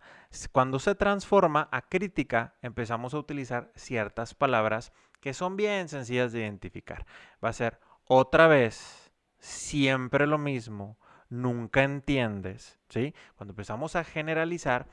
Cuando 0.51 0.79
se 0.79 0.93
transforma 0.93 1.69
a 1.71 1.83
crítica, 1.83 2.55
empezamos 2.61 3.13
a 3.13 3.17
utilizar 3.17 3.71
ciertas 3.75 4.35
palabras 4.35 4.91
que 5.21 5.33
son 5.33 5.55
bien 5.55 5.87
sencillas 5.87 6.33
de 6.33 6.41
identificar. 6.41 7.05
Va 7.43 7.49
a 7.49 7.53
ser 7.53 7.79
otra 8.03 8.47
vez, 8.47 9.13
siempre 9.39 10.27
lo 10.27 10.37
mismo, 10.37 10.99
nunca 11.29 11.83
entiendes, 11.83 12.77
¿sí? 12.89 13.15
Cuando 13.35 13.53
empezamos 13.53 13.95
a 13.95 14.03
generalizar, 14.03 14.87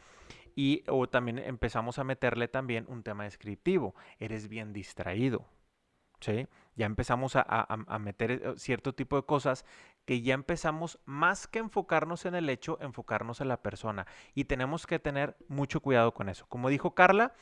y 0.57 0.83
o 0.89 1.07
también 1.09 1.39
empezamos 1.39 2.01
a 2.01 2.05
meterle 2.05 2.49
también 2.49 2.87
un 2.89 3.03
tema 3.03 3.25
descriptivo. 3.25 3.95
Eres 4.19 4.49
bien 4.49 4.73
distraído. 4.73 5.47
¿sí? 6.21 6.49
Ya 6.75 6.87
empezamos 6.87 7.37
a, 7.37 7.45
a, 7.47 7.99
meter 7.99 8.31
eh, 8.31 8.55
cierto 8.57 8.95
tipo 8.95 9.17
de 9.17 9.25
cosas 9.25 9.67
que 10.07 10.23
ya 10.23 10.35
empezamos 10.35 10.99
más 11.05 11.47
que 11.47 11.59
enfocarnos 11.59 12.25
en 12.25 12.35
el 12.35 12.49
hecho, 12.49 12.79
enfocarnos 12.81 13.41
en 13.43 13.49
la 13.49 13.63
persona. 13.63 14.07
Y 14.35 14.45
tenemos 14.45 14.87
que 14.87 14.99
tener 14.99 15.37
mucho 15.47 15.81
cuidado 15.81 16.15
con 16.15 16.31
eso. 16.31 16.47
Como 16.49 16.71
dijo 16.71 16.95
Carla, 16.95 17.35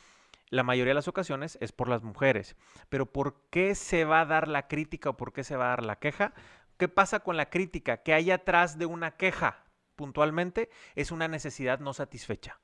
la 0.51 0.65
mayoría 0.65 0.91
de 0.91 0.97
las 0.97 1.09
ocasiones 1.09 1.57
es 1.61 1.71
por 1.71 1.89
las 1.89 2.03
mujeres. 2.03 2.57
Pero 2.89 3.07
¿por 3.07 3.49
qué 3.51 3.77
se 3.77 4.05
va 4.05 4.23
a 4.23 4.27
dar 4.27 4.49
la 4.49 4.67
crítica 4.67 5.11
o 5.11 5.17
por 5.17 5.33
qué 5.33 5.45
se 5.45 5.57
va 5.57 5.67
a 5.67 5.71
dar 5.71 5.85
la 5.85 6.01
queja? 6.01 6.35
¿Qué 6.79 6.89
pasa 6.89 7.21
con 7.21 7.37
la 7.37 7.49
crítica? 7.49 8.03
Que 8.03 8.13
hay 8.13 8.33
atrás 8.33 8.77
de 8.77 8.87
una 8.87 9.13
queja 9.13 9.61
puntualmente 9.95 10.71
es 10.95 11.13
una 11.13 11.29
necesidad 11.29 11.79
no 11.79 11.93
satisfecha. 11.93 12.59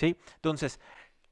¿Sí? 0.00 0.16
Entonces, 0.36 0.80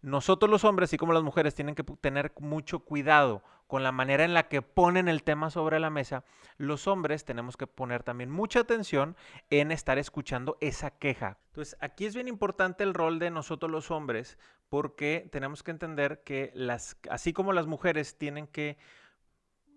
nosotros 0.02 0.50
los 0.50 0.62
hombres, 0.64 0.90
así 0.90 0.98
como 0.98 1.14
las 1.14 1.22
mujeres, 1.22 1.54
tienen 1.54 1.74
que 1.74 1.84
tener 1.84 2.34
mucho 2.38 2.80
cuidado 2.80 3.42
con 3.66 3.82
la 3.82 3.92
manera 3.92 4.24
en 4.24 4.34
la 4.34 4.46
que 4.48 4.60
ponen 4.60 5.08
el 5.08 5.22
tema 5.22 5.48
sobre 5.48 5.80
la 5.80 5.88
mesa. 5.88 6.22
Los 6.58 6.86
hombres 6.86 7.24
tenemos 7.24 7.56
que 7.56 7.66
poner 7.66 8.02
también 8.02 8.30
mucha 8.30 8.60
atención 8.60 9.16
en 9.48 9.72
estar 9.72 9.96
escuchando 9.96 10.58
esa 10.60 10.90
queja. 10.90 11.38
Entonces, 11.46 11.78
aquí 11.80 12.04
es 12.04 12.14
bien 12.14 12.28
importante 12.28 12.84
el 12.84 12.92
rol 12.92 13.18
de 13.18 13.30
nosotros 13.30 13.72
los 13.72 13.90
hombres 13.90 14.36
porque 14.68 15.26
tenemos 15.32 15.62
que 15.62 15.70
entender 15.70 16.22
que 16.22 16.52
las, 16.54 16.98
así 17.08 17.32
como 17.32 17.54
las 17.54 17.66
mujeres 17.66 18.18
tienen 18.18 18.48
que 18.48 18.76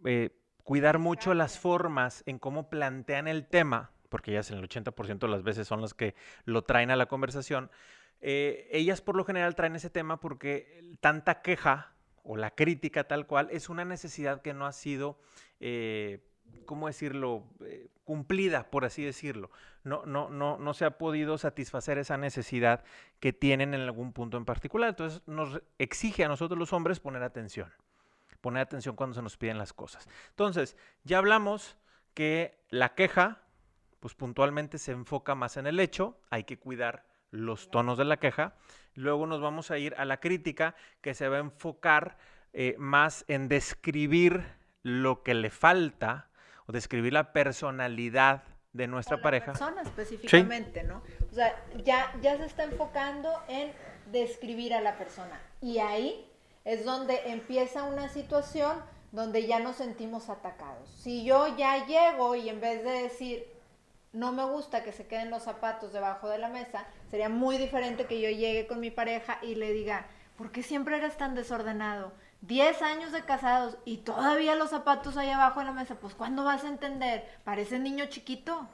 eh, 0.03 0.31
cuidar 0.65 0.99
mucho 0.99 1.33
las 1.33 1.57
formas 1.57 2.23
en 2.25 2.39
cómo 2.39 2.69
plantean 2.69 3.29
el 3.29 3.47
tema, 3.47 3.91
porque 4.09 4.31
ellas 4.31 4.51
en 4.51 4.57
el 4.57 4.67
80% 4.67 5.19
de 5.19 5.27
las 5.29 5.43
veces 5.43 5.65
son 5.65 5.79
las 5.79 5.93
que 5.93 6.13
lo 6.43 6.65
traen 6.65 6.91
a 6.91 6.97
la 6.97 7.05
conversación, 7.05 7.71
eh, 8.21 8.67
ellas 8.71 9.01
por 9.01 9.15
lo 9.15 9.25
general 9.25 9.55
traen 9.55 9.75
ese 9.75 9.89
tema 9.89 10.19
porque 10.19 10.95
tanta 10.99 11.41
queja 11.41 11.93
o 12.23 12.37
la 12.37 12.51
crítica 12.51 13.05
tal 13.05 13.25
cual 13.25 13.49
es 13.51 13.69
una 13.69 13.83
necesidad 13.83 14.41
que 14.41 14.53
no 14.53 14.65
ha 14.67 14.71
sido, 14.71 15.19
eh, 15.59 16.23
¿cómo 16.65 16.87
decirlo?, 16.87 17.43
eh, 17.65 17.89
cumplida, 18.03 18.69
por 18.69 18.85
así 18.85 19.03
decirlo. 19.03 19.49
No, 19.83 20.05
no, 20.05 20.29
no, 20.29 20.57
no 20.57 20.73
se 20.73 20.85
ha 20.85 20.97
podido 20.97 21.37
satisfacer 21.37 21.97
esa 21.97 22.17
necesidad 22.17 22.83
que 23.19 23.33
tienen 23.33 23.73
en 23.73 23.81
algún 23.81 24.13
punto 24.13 24.37
en 24.37 24.45
particular. 24.45 24.89
Entonces 24.89 25.21
nos 25.25 25.61
exige 25.79 26.23
a 26.23 26.27
nosotros 26.27 26.59
los 26.59 26.73
hombres 26.73 26.99
poner 26.99 27.23
atención, 27.23 27.71
poner 28.41 28.61
atención 28.61 28.95
cuando 28.95 29.15
se 29.15 29.21
nos 29.21 29.37
piden 29.37 29.57
las 29.57 29.73
cosas. 29.73 30.07
Entonces, 30.29 30.75
ya 31.03 31.17
hablamos 31.17 31.77
que 32.13 32.59
la 32.69 32.93
queja, 32.93 33.41
pues 33.99 34.13
puntualmente 34.13 34.77
se 34.77 34.91
enfoca 34.91 35.33
más 35.33 35.57
en 35.57 35.65
el 35.65 35.79
hecho, 35.79 36.19
hay 36.29 36.43
que 36.43 36.59
cuidar 36.59 37.05
los 37.31 37.71
tonos 37.71 37.97
de 37.97 38.05
la 38.05 38.17
queja. 38.17 38.53
Luego 38.93 39.25
nos 39.25 39.41
vamos 39.41 39.71
a 39.71 39.77
ir 39.77 39.95
a 39.97 40.05
la 40.05 40.19
crítica, 40.19 40.75
que 41.01 41.13
se 41.13 41.27
va 41.27 41.37
a 41.37 41.39
enfocar 41.39 42.17
eh, 42.53 42.75
más 42.77 43.25
en 43.27 43.47
describir 43.47 44.43
lo 44.83 45.23
que 45.23 45.33
le 45.33 45.49
falta 45.49 46.29
o 46.67 46.71
describir 46.71 47.13
la 47.13 47.33
personalidad 47.33 48.43
de 48.73 48.87
nuestra 48.87 49.17
la 49.17 49.23
pareja. 49.23 49.51
persona 49.53 49.81
específicamente, 49.81 50.83
¿no? 50.83 51.01
O 51.29 51.33
sea, 51.33 51.55
ya, 51.83 52.13
ya 52.21 52.37
se 52.37 52.45
está 52.45 52.63
enfocando 52.63 53.29
en 53.47 53.71
describir 54.11 54.73
a 54.73 54.81
la 54.81 54.97
persona. 54.97 55.39
Y 55.61 55.79
ahí 55.79 56.29
es 56.65 56.85
donde 56.85 57.19
empieza 57.31 57.83
una 57.83 58.09
situación 58.09 58.77
donde 59.11 59.45
ya 59.45 59.59
nos 59.59 59.77
sentimos 59.77 60.29
atacados. 60.29 60.89
Si 60.89 61.25
yo 61.25 61.55
ya 61.57 61.85
llego 61.85 62.35
y 62.35 62.49
en 62.49 62.61
vez 62.61 62.83
de 62.83 63.03
decir, 63.03 63.45
no 64.13 64.31
me 64.31 64.43
gusta 64.43 64.83
que 64.83 64.91
se 64.91 65.07
queden 65.07 65.29
los 65.29 65.43
zapatos 65.43 65.93
debajo 65.93 66.29
de 66.29 66.37
la 66.37 66.49
mesa, 66.49 66.85
sería 67.09 67.29
muy 67.29 67.57
diferente 67.57 68.05
que 68.05 68.19
yo 68.19 68.29
llegue 68.29 68.67
con 68.67 68.79
mi 68.79 68.91
pareja 68.91 69.39
y 69.41 69.55
le 69.55 69.71
diga, 69.71 70.05
¿por 70.37 70.51
qué 70.51 70.63
siempre 70.63 70.97
eres 70.97 71.17
tan 71.17 71.35
desordenado? 71.35 72.11
Diez 72.41 72.81
años 72.81 73.11
de 73.11 73.23
casados 73.23 73.77
y 73.85 73.97
todavía 73.97 74.55
los 74.55 74.71
zapatos 74.71 75.15
ahí 75.15 75.29
abajo 75.29 75.59
de 75.59 75.67
la 75.67 75.71
mesa, 75.71 75.95
pues 75.95 76.15
¿cuándo 76.15 76.43
vas 76.43 76.63
a 76.63 76.69
entender? 76.69 77.25
Parece 77.43 77.79
niño 77.79 78.05
chiquito. 78.07 78.67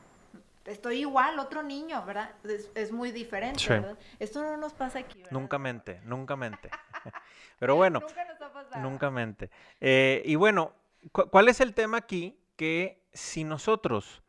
Estoy 0.66 1.00
igual, 1.00 1.40
otro 1.40 1.64
niño, 1.64 2.04
¿verdad? 2.06 2.30
Es, 2.76 2.92
muy 2.92 3.12
diferente, 3.12 3.64
¿verdad? 3.70 3.98
Esto 4.20 4.42
no 4.42 4.58
nos 4.58 4.74
pasa 4.74 5.00
aquí, 5.00 5.20
¿verdad? 5.20 5.32
Nunca 5.32 5.58
mente, 5.60 6.02
nunca 6.04 6.36
mente. 6.36 6.70
Pero 7.60 7.76
bueno, 7.76 8.00
nunca 8.02 8.26
nos 8.26 8.42
ha 8.42 8.52
pasado. 8.52 8.82
Nunca 8.82 9.10
mente. 9.10 9.50
Eh, 9.80 10.22
y 10.26 10.36
bueno, 10.36 10.74
¿cuál 11.12 11.48
es 11.48 11.62
el 11.62 11.74
tema 11.74 11.98
aquí? 11.98 12.38
Que 12.58 13.02
si 13.14 13.46
nosotros 13.46 14.24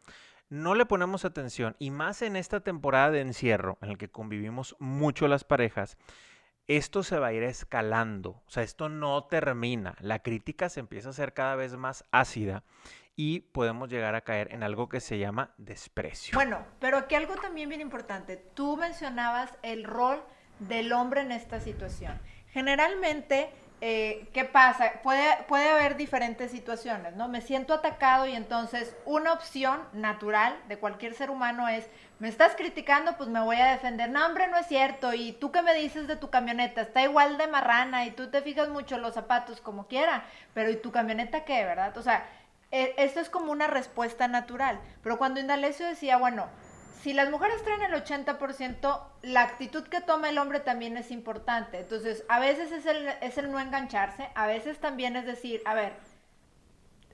no 0.48 0.74
le 0.74 0.86
ponemos 0.86 1.24
atención, 1.24 1.76
y 1.78 1.90
más 1.90 2.22
en 2.22 2.36
esta 2.36 2.60
temporada 2.60 3.10
de 3.10 3.20
encierro, 3.20 3.78
en 3.82 3.90
el 3.90 3.98
que 3.98 4.10
convivimos 4.10 4.76
mucho 4.78 5.28
las 5.28 5.44
parejas, 5.44 5.98
esto 6.66 7.02
se 7.02 7.18
va 7.18 7.28
a 7.28 7.32
ir 7.32 7.42
escalando, 7.42 8.42
o 8.46 8.50
sea, 8.50 8.62
esto 8.62 8.88
no 8.88 9.24
termina, 9.24 9.96
la 10.00 10.18
crítica 10.18 10.68
se 10.68 10.80
empieza 10.80 11.08
a 11.08 11.10
hacer 11.10 11.32
cada 11.32 11.56
vez 11.56 11.76
más 11.76 12.04
ácida 12.10 12.62
y 13.16 13.40
podemos 13.40 13.88
llegar 13.88 14.14
a 14.14 14.20
caer 14.20 14.52
en 14.52 14.62
algo 14.62 14.88
que 14.88 15.00
se 15.00 15.18
llama 15.18 15.54
desprecio. 15.56 16.34
Bueno, 16.34 16.64
pero 16.78 16.98
aquí 16.98 17.14
algo 17.14 17.34
también 17.36 17.68
bien 17.68 17.80
importante, 17.80 18.36
tú 18.36 18.76
mencionabas 18.76 19.50
el 19.62 19.84
rol 19.84 20.22
del 20.60 20.92
hombre 20.92 21.22
en 21.22 21.32
esta 21.32 21.58
situación. 21.58 22.20
Generalmente 22.48 23.50
eh, 23.80 24.28
¿qué 24.32 24.44
pasa? 24.44 24.94
Puede, 25.04 25.24
puede 25.46 25.70
haber 25.70 25.96
diferentes 25.96 26.50
situaciones, 26.50 27.14
¿no? 27.14 27.28
Me 27.28 27.40
siento 27.40 27.74
atacado 27.74 28.26
y 28.26 28.34
entonces 28.34 28.96
una 29.04 29.32
opción 29.32 29.80
natural 29.92 30.56
de 30.66 30.78
cualquier 30.78 31.14
ser 31.14 31.30
humano 31.30 31.68
es, 31.68 31.88
me 32.18 32.28
estás 32.28 32.56
criticando, 32.56 33.16
pues 33.16 33.28
me 33.28 33.40
voy 33.40 33.56
a 33.56 33.70
defender. 33.70 34.10
No, 34.10 34.26
hombre, 34.26 34.48
no 34.48 34.56
es 34.56 34.66
cierto. 34.66 35.14
Y 35.14 35.32
tú 35.32 35.52
qué 35.52 35.62
me 35.62 35.74
dices 35.74 36.08
de 36.08 36.16
tu 36.16 36.28
camioneta, 36.28 36.80
está 36.80 37.02
igual 37.02 37.38
de 37.38 37.46
marrana 37.46 38.04
y 38.04 38.10
tú 38.10 38.28
te 38.30 38.42
fijas 38.42 38.68
mucho 38.68 38.98
los 38.98 39.14
zapatos 39.14 39.60
como 39.60 39.86
quiera, 39.86 40.24
pero 40.54 40.70
¿y 40.70 40.76
tu 40.76 40.90
camioneta 40.90 41.44
qué, 41.44 41.64
verdad? 41.64 41.96
O 41.96 42.02
sea, 42.02 42.26
e, 42.72 42.94
esto 42.98 43.20
es 43.20 43.30
como 43.30 43.52
una 43.52 43.68
respuesta 43.68 44.26
natural. 44.26 44.80
Pero 45.02 45.18
cuando 45.18 45.38
Indalecio 45.38 45.86
decía, 45.86 46.16
bueno, 46.16 46.48
si 47.02 47.12
las 47.12 47.30
mujeres 47.30 47.62
traen 47.62 47.82
el 47.82 47.92
80%, 47.92 49.00
la 49.22 49.42
actitud 49.42 49.84
que 49.84 50.00
toma 50.00 50.30
el 50.30 50.38
hombre 50.38 50.60
también 50.60 50.96
es 50.96 51.10
importante. 51.10 51.80
Entonces, 51.80 52.24
a 52.28 52.40
veces 52.40 52.72
es 52.72 52.86
el, 52.86 53.08
es 53.20 53.38
el 53.38 53.50
no 53.50 53.60
engancharse, 53.60 54.30
a 54.34 54.46
veces 54.46 54.78
también 54.78 55.16
es 55.16 55.24
decir, 55.24 55.62
a 55.64 55.74
ver, 55.74 55.94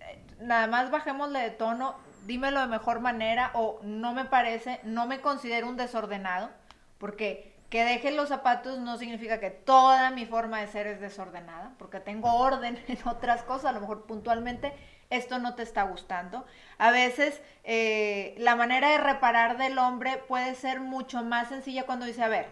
eh, 0.00 0.22
nada 0.40 0.66
más 0.66 0.90
bajémosle 0.90 1.38
de 1.40 1.50
tono, 1.50 1.96
dímelo 2.26 2.60
de 2.60 2.66
mejor 2.66 3.00
manera 3.00 3.50
o 3.54 3.80
no 3.82 4.14
me 4.14 4.24
parece, 4.24 4.80
no 4.84 5.06
me 5.06 5.20
considero 5.20 5.68
un 5.68 5.76
desordenado, 5.76 6.50
porque 6.98 7.53
que 7.74 7.84
deje 7.84 8.12
los 8.12 8.28
zapatos 8.28 8.78
no 8.78 8.98
significa 8.98 9.40
que 9.40 9.50
toda 9.50 10.12
mi 10.12 10.26
forma 10.26 10.60
de 10.60 10.68
ser 10.68 10.86
es 10.86 11.00
desordenada, 11.00 11.74
porque 11.76 11.98
tengo 11.98 12.32
orden 12.32 12.80
en 12.86 12.98
otras 13.04 13.42
cosas, 13.42 13.64
a 13.64 13.72
lo 13.72 13.80
mejor 13.80 14.06
puntualmente 14.06 14.72
esto 15.10 15.40
no 15.40 15.56
te 15.56 15.64
está 15.64 15.82
gustando. 15.82 16.46
A 16.78 16.92
veces 16.92 17.42
eh, 17.64 18.36
la 18.38 18.54
manera 18.54 18.90
de 18.90 18.98
reparar 18.98 19.58
del 19.58 19.76
hombre 19.78 20.18
puede 20.28 20.54
ser 20.54 20.78
mucho 20.78 21.24
más 21.24 21.48
sencilla 21.48 21.84
cuando 21.84 22.06
dice, 22.06 22.22
a 22.22 22.28
ver, 22.28 22.46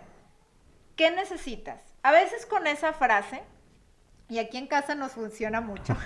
¿qué 0.96 1.12
necesitas? 1.12 1.80
A 2.02 2.10
veces 2.10 2.44
con 2.44 2.66
esa 2.66 2.92
frase, 2.92 3.44
y 4.28 4.40
aquí 4.40 4.58
en 4.58 4.66
casa 4.66 4.96
nos 4.96 5.12
funciona 5.12 5.60
mucho, 5.60 5.96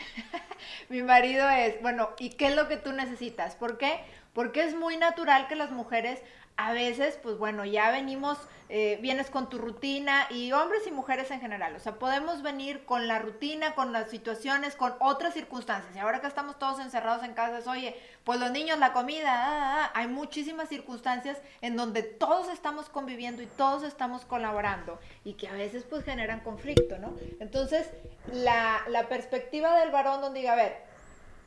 mi 0.88 1.02
marido 1.02 1.46
es, 1.50 1.82
bueno, 1.82 2.14
¿y 2.18 2.30
qué 2.30 2.46
es 2.46 2.56
lo 2.56 2.68
que 2.68 2.78
tú 2.78 2.92
necesitas? 2.92 3.54
¿Por 3.54 3.76
qué? 3.76 4.00
Porque 4.32 4.62
es 4.62 4.74
muy 4.74 4.96
natural 4.96 5.46
que 5.46 5.56
las 5.56 5.72
mujeres 5.72 6.22
a 6.60 6.74
veces, 6.74 7.18
pues 7.22 7.38
bueno, 7.38 7.64
ya 7.64 7.90
venimos, 7.90 8.36
eh, 8.68 8.98
vienes 9.00 9.30
con 9.30 9.48
tu 9.48 9.56
rutina 9.56 10.26
y 10.28 10.52
hombres 10.52 10.86
y 10.86 10.90
mujeres 10.90 11.30
en 11.30 11.40
general, 11.40 11.74
o 11.74 11.80
sea, 11.80 11.94
podemos 11.98 12.42
venir 12.42 12.84
con 12.84 13.08
la 13.08 13.18
rutina, 13.18 13.74
con 13.74 13.94
las 13.94 14.10
situaciones, 14.10 14.76
con 14.76 14.92
otras 15.00 15.32
circunstancias. 15.32 15.96
Y 15.96 15.98
ahora 15.98 16.20
que 16.20 16.26
estamos 16.26 16.58
todos 16.58 16.78
encerrados 16.78 17.24
en 17.24 17.32
casa, 17.32 17.60
es, 17.60 17.66
oye, 17.66 17.96
pues 18.24 18.38
los 18.38 18.50
niños, 18.50 18.78
la 18.78 18.92
comida, 18.92 19.32
ah, 19.32 19.46
ah, 19.48 19.84
ah". 19.84 19.90
hay 19.94 20.08
muchísimas 20.08 20.68
circunstancias 20.68 21.38
en 21.62 21.76
donde 21.76 22.02
todos 22.02 22.50
estamos 22.50 22.90
conviviendo 22.90 23.40
y 23.40 23.46
todos 23.46 23.82
estamos 23.82 24.26
colaborando 24.26 25.00
y 25.24 25.34
que 25.34 25.48
a 25.48 25.54
veces 25.54 25.84
pues 25.88 26.04
generan 26.04 26.40
conflicto, 26.40 26.98
¿no? 26.98 27.14
Entonces, 27.40 27.88
la, 28.30 28.82
la 28.88 29.08
perspectiva 29.08 29.78
del 29.80 29.90
varón 29.92 30.20
donde 30.20 30.40
diga, 30.40 30.52
a 30.52 30.56
ver, 30.56 30.76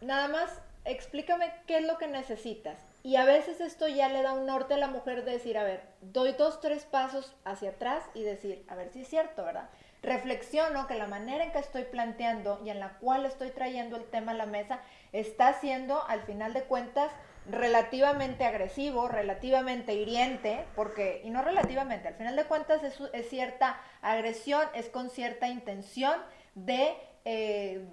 nada 0.01 0.27
más 0.27 0.49
explícame 0.85 1.53
qué 1.67 1.77
es 1.77 1.85
lo 1.85 1.99
que 1.99 2.07
necesitas 2.07 2.92
y 3.03 3.17
a 3.17 3.25
veces 3.25 3.59
esto 3.59 3.89
ya 3.89 4.07
le 4.07 4.23
da 4.23 4.31
un 4.31 4.45
norte 4.45 4.75
a 4.75 4.77
la 4.77 4.87
mujer 4.87 5.25
de 5.25 5.33
decir, 5.33 5.57
a 5.57 5.63
ver, 5.63 5.81
doy 5.99 6.31
dos, 6.37 6.61
tres 6.61 6.85
pasos 6.85 7.35
hacia 7.43 7.71
atrás 7.71 8.05
y 8.13 8.23
decir, 8.23 8.65
a 8.69 8.75
ver 8.75 8.89
si 8.93 9.01
es 9.01 9.09
cierto, 9.09 9.43
¿verdad? 9.43 9.69
Reflexiono 10.01 10.87
que 10.87 10.95
la 10.95 11.07
manera 11.07 11.43
en 11.43 11.51
que 11.51 11.59
estoy 11.59 11.83
planteando 11.83 12.61
y 12.63 12.69
en 12.69 12.79
la 12.79 12.97
cual 12.99 13.25
estoy 13.25 13.49
trayendo 13.49 13.97
el 13.97 14.05
tema 14.05 14.31
a 14.31 14.35
la 14.35 14.45
mesa 14.45 14.79
está 15.11 15.51
siendo, 15.59 16.01
al 16.07 16.21
final 16.21 16.53
de 16.53 16.63
cuentas, 16.63 17.11
relativamente 17.45 18.45
agresivo, 18.45 19.09
relativamente 19.09 19.93
hiriente, 19.93 20.63
porque, 20.73 21.21
y 21.25 21.29
no 21.29 21.41
relativamente, 21.41 22.07
al 22.07 22.15
final 22.15 22.37
de 22.37 22.45
cuentas 22.45 22.85
es, 22.85 22.97
es 23.11 23.29
cierta 23.29 23.81
agresión, 24.01 24.61
es 24.73 24.87
con 24.87 25.09
cierta 25.09 25.49
intención 25.49 26.15
de... 26.55 26.95
Eh, 27.25 27.85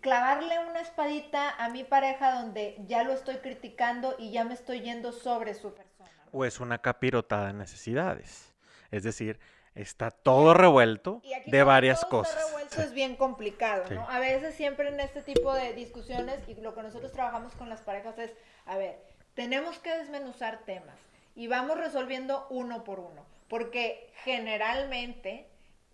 clavarle 0.00 0.58
una 0.58 0.80
espadita 0.80 1.50
a 1.50 1.68
mi 1.68 1.84
pareja 1.84 2.34
donde 2.40 2.76
ya 2.86 3.02
lo 3.04 3.12
estoy 3.12 3.36
criticando 3.36 4.16
y 4.18 4.30
ya 4.30 4.44
me 4.44 4.54
estoy 4.54 4.80
yendo 4.80 5.12
sobre 5.12 5.54
su 5.54 5.72
persona. 5.74 6.10
O 6.32 6.44
es 6.44 6.60
una 6.60 6.78
capirotada 6.78 7.48
de 7.48 7.52
necesidades. 7.52 8.52
Es 8.90 9.04
decir, 9.04 9.38
está 9.74 10.10
todo 10.10 10.54
revuelto 10.54 11.22
de 11.46 11.62
varias 11.62 12.00
todo 12.00 12.10
cosas. 12.10 12.36
Está 12.36 12.46
revuelto 12.46 12.82
es 12.82 12.92
bien 12.92 13.16
complicado, 13.16 13.84
¿no? 13.90 14.08
A 14.08 14.18
veces 14.18 14.54
siempre 14.54 14.88
en 14.88 15.00
este 15.00 15.22
tipo 15.22 15.54
de 15.54 15.72
discusiones 15.74 16.40
y 16.48 16.54
lo 16.54 16.74
que 16.74 16.82
nosotros 16.82 17.12
trabajamos 17.12 17.54
con 17.54 17.68
las 17.68 17.80
parejas 17.80 18.18
es, 18.18 18.32
a 18.64 18.76
ver, 18.76 18.98
tenemos 19.34 19.78
que 19.78 19.96
desmenuzar 19.96 20.58
temas 20.64 20.96
y 21.34 21.46
vamos 21.46 21.78
resolviendo 21.78 22.46
uno 22.50 22.84
por 22.84 22.98
uno, 22.98 23.24
porque 23.48 24.10
generalmente 24.24 25.46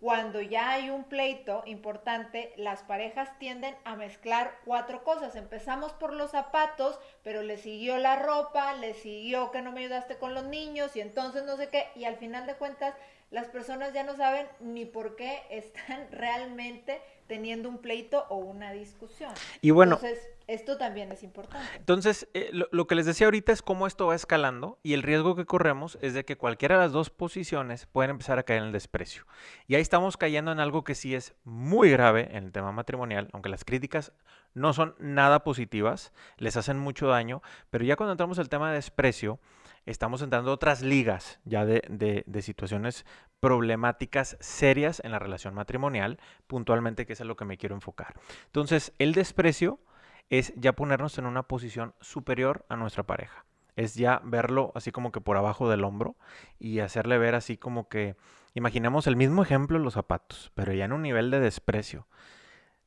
cuando 0.03 0.41
ya 0.41 0.71
hay 0.71 0.89
un 0.89 1.05
pleito 1.05 1.63
importante, 1.65 2.51
las 2.57 2.83
parejas 2.83 3.39
tienden 3.39 3.73
a 3.85 3.95
mezclar 3.95 4.59
cuatro 4.65 5.05
cosas. 5.05 5.37
Empezamos 5.37 5.93
por 5.93 6.11
los 6.11 6.31
zapatos, 6.31 6.99
pero 7.23 7.41
le 7.41 7.55
siguió 7.55 7.97
la 7.97 8.17
ropa, 8.17 8.73
le 8.73 8.95
siguió 8.95 9.49
que 9.51 9.61
no 9.61 9.71
me 9.71 9.79
ayudaste 9.79 10.17
con 10.17 10.33
los 10.33 10.43
niños 10.43 10.93
y 10.97 10.99
entonces 10.99 11.45
no 11.45 11.55
sé 11.55 11.69
qué. 11.69 11.87
Y 11.95 12.03
al 12.03 12.17
final 12.17 12.45
de 12.45 12.55
cuentas, 12.55 12.93
las 13.31 13.47
personas 13.47 13.93
ya 13.93 14.03
no 14.03 14.17
saben 14.17 14.45
ni 14.59 14.83
por 14.83 15.15
qué 15.15 15.41
están 15.49 16.05
realmente 16.11 17.01
teniendo 17.27 17.69
un 17.69 17.77
pleito 17.77 18.25
o 18.29 18.37
una 18.37 18.71
discusión. 18.71 19.31
Y 19.61 19.71
bueno, 19.71 19.95
entonces 19.95 20.29
esto 20.47 20.77
también 20.77 21.11
es 21.11 21.23
importante. 21.23 21.67
Entonces, 21.77 22.27
eh, 22.33 22.51
lo, 22.71 22.87
que 22.87 22.95
les 22.95 23.05
decía 23.05 23.27
ahorita 23.27 23.51
es 23.51 23.61
cómo 23.61 23.87
esto 23.87 24.07
va 24.07 24.15
escalando 24.15 24.77
y 24.83 24.93
el 24.93 25.01
riesgo 25.01 25.35
que 25.35 25.45
corremos 25.45 25.97
es 26.01 26.13
de 26.13 26.25
que 26.25 26.35
cualquiera 26.35 26.75
de 26.75 26.83
las 26.83 26.91
dos 26.91 27.09
posiciones 27.09 27.85
pueden 27.85 28.11
empezar 28.11 28.39
a 28.39 28.43
caer 28.43 28.59
en 28.59 28.67
el 28.67 28.73
desprecio. 28.73 29.25
Y 29.67 29.75
ahí 29.75 29.81
estamos 29.81 30.17
cayendo 30.17 30.51
en 30.51 30.59
algo 30.59 30.83
que 30.83 30.95
sí 30.95 31.15
es 31.15 31.33
muy 31.43 31.89
grave 31.89 32.29
en 32.31 32.45
el 32.45 32.51
tema 32.51 32.71
matrimonial, 32.71 33.29
aunque 33.31 33.49
las 33.49 33.63
críticas 33.63 34.11
no 34.53 34.73
son 34.73 34.95
nada 34.99 35.43
positivas, 35.43 36.11
les 36.37 36.57
hacen 36.57 36.77
mucho 36.77 37.07
daño, 37.07 37.41
pero 37.69 37.85
ya 37.85 37.95
cuando 37.95 38.11
entramos 38.11 38.37
el 38.37 38.49
tema 38.49 38.69
de 38.69 38.75
desprecio, 38.75 39.39
estamos 39.85 40.21
entrando 40.21 40.51
a 40.51 40.53
otras 40.53 40.81
ligas 40.81 41.39
ya 41.45 41.65
de, 41.65 41.81
de, 42.25 42.41
situaciones 42.41 43.05
problemáticas 43.43 44.37
serias 44.39 45.01
en 45.03 45.11
la 45.11 45.19
relación 45.19 45.53
matrimonial, 45.53 46.17
puntualmente, 46.47 47.05
que 47.05 47.11
es 47.11 47.19
a 47.19 47.25
lo 47.25 47.35
que 47.35 47.43
me 47.43 47.57
quiero 47.57 47.75
enfocar. 47.75 48.13
Entonces, 48.45 48.93
el 48.99 49.13
desprecio 49.13 49.81
es 50.29 50.53
ya 50.55 50.71
ponernos 50.71 51.17
en 51.17 51.25
una 51.25 51.43
posición 51.43 51.93
superior 51.99 52.65
a 52.69 52.77
nuestra 52.77 53.03
pareja. 53.03 53.43
Es 53.75 53.95
ya 53.95 54.21
verlo 54.23 54.71
así 54.75 54.93
como 54.93 55.11
que 55.11 55.19
por 55.19 55.35
abajo 55.35 55.69
del 55.69 55.83
hombro 55.83 56.15
y 56.57 56.79
hacerle 56.79 57.17
ver 57.17 57.35
así 57.35 57.57
como 57.57 57.89
que, 57.89 58.15
imaginemos 58.53 59.07
el 59.07 59.17
mismo 59.17 59.43
ejemplo 59.43 59.77
los 59.77 59.95
zapatos, 59.95 60.53
pero 60.55 60.71
ya 60.71 60.85
en 60.85 60.93
un 60.93 61.01
nivel 61.01 61.29
de 61.29 61.41
desprecio. 61.41 62.07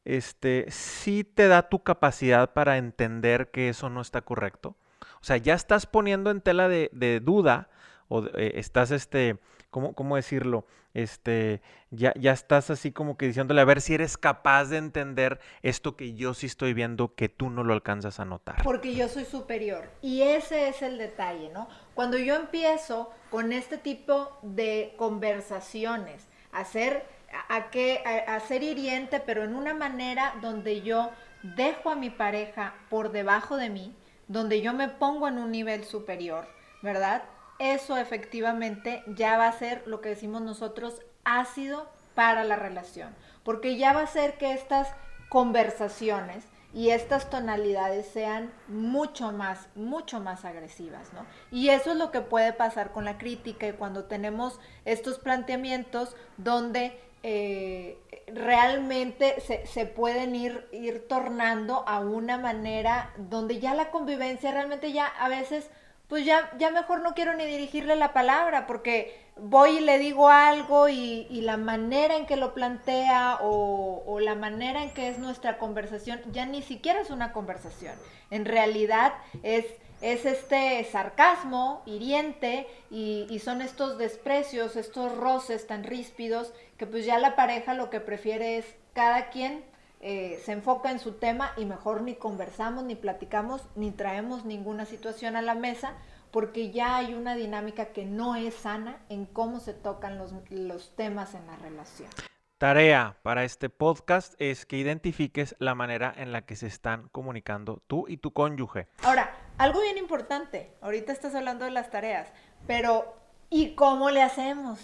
Este, 0.06 0.64
sí 0.70 1.22
te 1.22 1.48
da 1.48 1.68
tu 1.68 1.82
capacidad 1.82 2.54
para 2.54 2.78
entender 2.78 3.50
que 3.50 3.68
eso 3.68 3.90
no 3.90 4.00
está 4.00 4.22
correcto 4.22 4.75
o 5.20 5.25
sea, 5.26 5.36
ya 5.36 5.54
estás 5.54 5.86
poniendo 5.86 6.30
en 6.30 6.40
tela 6.40 6.68
de, 6.68 7.20
duda 7.22 7.68
o 8.08 8.25
eh, 8.25 8.52
estás, 8.54 8.90
este, 8.92 9.38
¿cómo, 9.76 9.92
¿cómo, 9.92 10.16
decirlo? 10.16 10.64
Este, 10.95 11.61
ya, 11.90 12.14
ya 12.18 12.33
estás 12.33 12.71
así 12.71 12.92
como 12.92 13.18
que 13.18 13.26
diciéndole 13.26 13.61
a 13.61 13.66
ver 13.66 13.83
si 13.83 13.92
eres 13.92 14.16
capaz 14.16 14.71
de 14.71 14.78
entender 14.78 15.38
esto 15.61 15.97
que 15.97 16.14
yo 16.14 16.33
sí 16.33 16.47
estoy 16.47 16.73
viendo 16.73 17.14
que 17.14 17.28
tú 17.28 17.50
no 17.50 17.62
lo 17.62 17.75
alcanzas 17.75 18.18
a 18.18 18.25
notar. 18.25 18.62
Porque 18.62 18.95
yo 18.95 19.06
soy 19.09 19.26
superior. 19.26 19.90
Y 20.00 20.23
ese 20.23 20.68
es 20.68 20.80
el 20.80 20.97
detalle, 20.97 21.50
¿no? 21.52 21.68
Cuando 21.95 22.16
yo 22.16 22.37
empiezo 22.37 23.12
con 23.28 23.52
este 23.52 23.76
tipo 23.76 24.38
de 24.40 24.95
conversaciones, 24.97 26.26
hacer, 26.52 27.04
a, 27.50 27.68
que, 27.68 28.02
hiriente, 28.59 29.21
pero 29.21 29.45
en 29.45 29.54
una 29.54 29.75
manera 29.75 30.37
donde 30.40 30.80
yo 30.80 31.11
dejo 31.42 31.90
a 31.90 31.97
mi 31.97 32.09
pareja 32.09 32.73
por 32.88 33.12
debajo 33.12 33.59
de 33.59 33.68
mí, 33.68 33.95
donde 34.26 34.62
yo 34.62 34.73
me 34.73 34.88
pongo 34.88 35.28
en 35.28 35.37
un 35.37 35.50
nivel 35.50 35.85
superior, 35.85 36.49
¿verdad? 36.80 37.25
Eso 37.58 37.96
efectivamente 37.96 39.02
ya 39.06 39.38
va 39.38 39.48
a 39.48 39.52
ser 39.52 39.82
lo 39.86 40.00
que 40.00 40.10
decimos 40.10 40.42
nosotros 40.42 41.00
ácido 41.25 41.88
para 42.14 42.44
la 42.44 42.56
relación, 42.56 43.14
porque 43.44 43.76
ya 43.76 43.92
va 43.92 44.02
a 44.02 44.06
ser 44.06 44.38
que 44.38 44.52
estas 44.52 44.88
conversaciones 45.28 46.44
y 46.72 46.90
estas 46.90 47.30
tonalidades 47.30 48.06
sean 48.06 48.52
mucho 48.68 49.32
más, 49.32 49.68
mucho 49.75 50.20
más 50.20 50.44
agresivas, 50.44 51.12
¿no? 51.14 51.25
Y 51.50 51.70
eso 51.70 51.92
es 51.92 51.96
lo 51.96 52.10
que 52.10 52.20
puede 52.20 52.52
pasar 52.52 52.92
con 52.92 53.04
la 53.04 53.16
crítica 53.16 53.66
y 53.66 53.72
cuando 53.72 54.04
tenemos 54.04 54.60
estos 54.84 55.18
planteamientos 55.18 56.14
donde 56.36 57.00
eh, 57.22 57.98
realmente 58.26 59.40
se, 59.40 59.86
pueden 59.86 60.36
ir, 60.36 60.68
ir 60.70 61.08
tornando 61.08 61.82
a 61.88 62.00
una 62.00 62.38
manera 62.38 63.12
donde 63.16 63.58
ya 63.58 63.75
la 63.75 63.90
convivencia 63.90 64.52
realmente 64.52 64.92
ya 64.92 65.06
a 65.06 65.28
veces, 65.28 65.70
pues 66.08 66.25
ya, 66.25 66.50
ya 66.58 66.70
mejor 66.70 67.00
no 67.00 67.14
quiero 67.14 67.35
ni 67.35 67.44
dirigirle 67.44 67.96
la 67.96 68.12
palabra 68.12 68.66
porque 68.66 69.18
voy 69.37 69.78
y 69.78 69.81
le 69.81 69.98
digo 69.98 70.28
algo 70.28 70.88
y, 70.88 71.26
la 71.42 71.57
manera 71.57 72.16
en 72.16 72.26
que 72.26 72.37
lo 72.37 72.54
plantea 72.54 73.38
o, 73.42 74.02
o, 74.07 74.20
la 74.20 74.35
manera 74.35 74.83
en 74.83 74.90
que 74.90 75.09
es 75.09 75.18
nuestra 75.18 75.59
conversación 75.59 76.20
ya 76.33 76.46
ni 76.46 76.62
siquiera 76.62 77.00
es 77.00 77.11
una 77.11 77.33
conversación. 77.33 77.94
En 78.31 78.44
realidad 78.44 79.12
es 79.42 79.66
es 80.00 80.26
este 80.26 80.85
sarcasmo 80.85 81.83
hiriente 81.87 82.66
y, 82.90 83.40
son 83.42 83.62
estos 83.62 83.98
desprecios, 83.98 84.76
estos 84.76 85.16
roces 85.16 85.66
tan 85.66 85.85
ríspidos 85.85 86.52
que 86.76 86.87
pues 86.87 87.07
ya 87.07 87.18
la 87.18 87.37
pareja 87.37 87.74
lo 87.74 87.90
que 87.90 88.00
prefiere 88.00 88.59
es 88.59 88.66
cada 88.92 89.31
quien 89.31 89.64
eh, 90.00 90.40
se 90.44 90.52
enfoca 90.52 90.90
en 90.90 90.98
su 90.98 91.12
tema 91.12 91.52
y 91.56 91.64
mejor 91.64 92.02
ni 92.02 92.14
conversamos, 92.14 92.85
ni 92.85 92.94
platicamos, 92.94 93.62
ni 93.74 93.90
traemos 93.90 94.44
ninguna 94.44 94.85
situación 94.85 95.37
a 95.37 95.42
la 95.42 95.54
mesa 95.54 95.94
porque 96.30 96.70
ya 96.70 96.96
hay 96.96 97.14
una 97.14 97.35
dinámica 97.35 97.87
que 97.87 98.04
no 98.04 98.37
es 98.37 98.54
sana 98.54 98.98
en 99.09 99.24
cómo 99.24 99.59
se 99.59 99.72
tocan 99.72 100.18
los, 100.18 100.35
los 100.50 100.94
temas 100.94 101.35
en 101.35 101.46
la 101.46 101.56
relación. 101.56 102.11
Tarea 102.59 103.16
para 103.22 103.44
este 103.44 103.68
podcast 103.68 104.35
es 104.38 104.64
que 104.66 104.76
identifiques 104.76 105.56
la 105.59 105.74
manera 105.74 106.12
en 106.16 106.32
la 106.32 106.42
que 106.42 106.56
se 106.56 106.66
están 106.66 107.09
comunicando 107.09 107.82
tú 107.87 108.06
y 108.09 108.16
tu 108.16 108.32
cónyuge. 108.32 108.87
Ahora, 109.02 109.35
algo 109.59 109.80
bien 109.80 109.98
importante, 109.98 110.72
ahorita 110.80 111.12
estás 111.12 111.35
hablando 111.35 111.64
de 111.64 111.70
las 111.70 111.90
tareas, 111.90 112.28
pero 112.66 113.14
¿y 113.50 113.74
cómo 113.74 114.11
le 114.11 114.22
hacemos? 114.22 114.80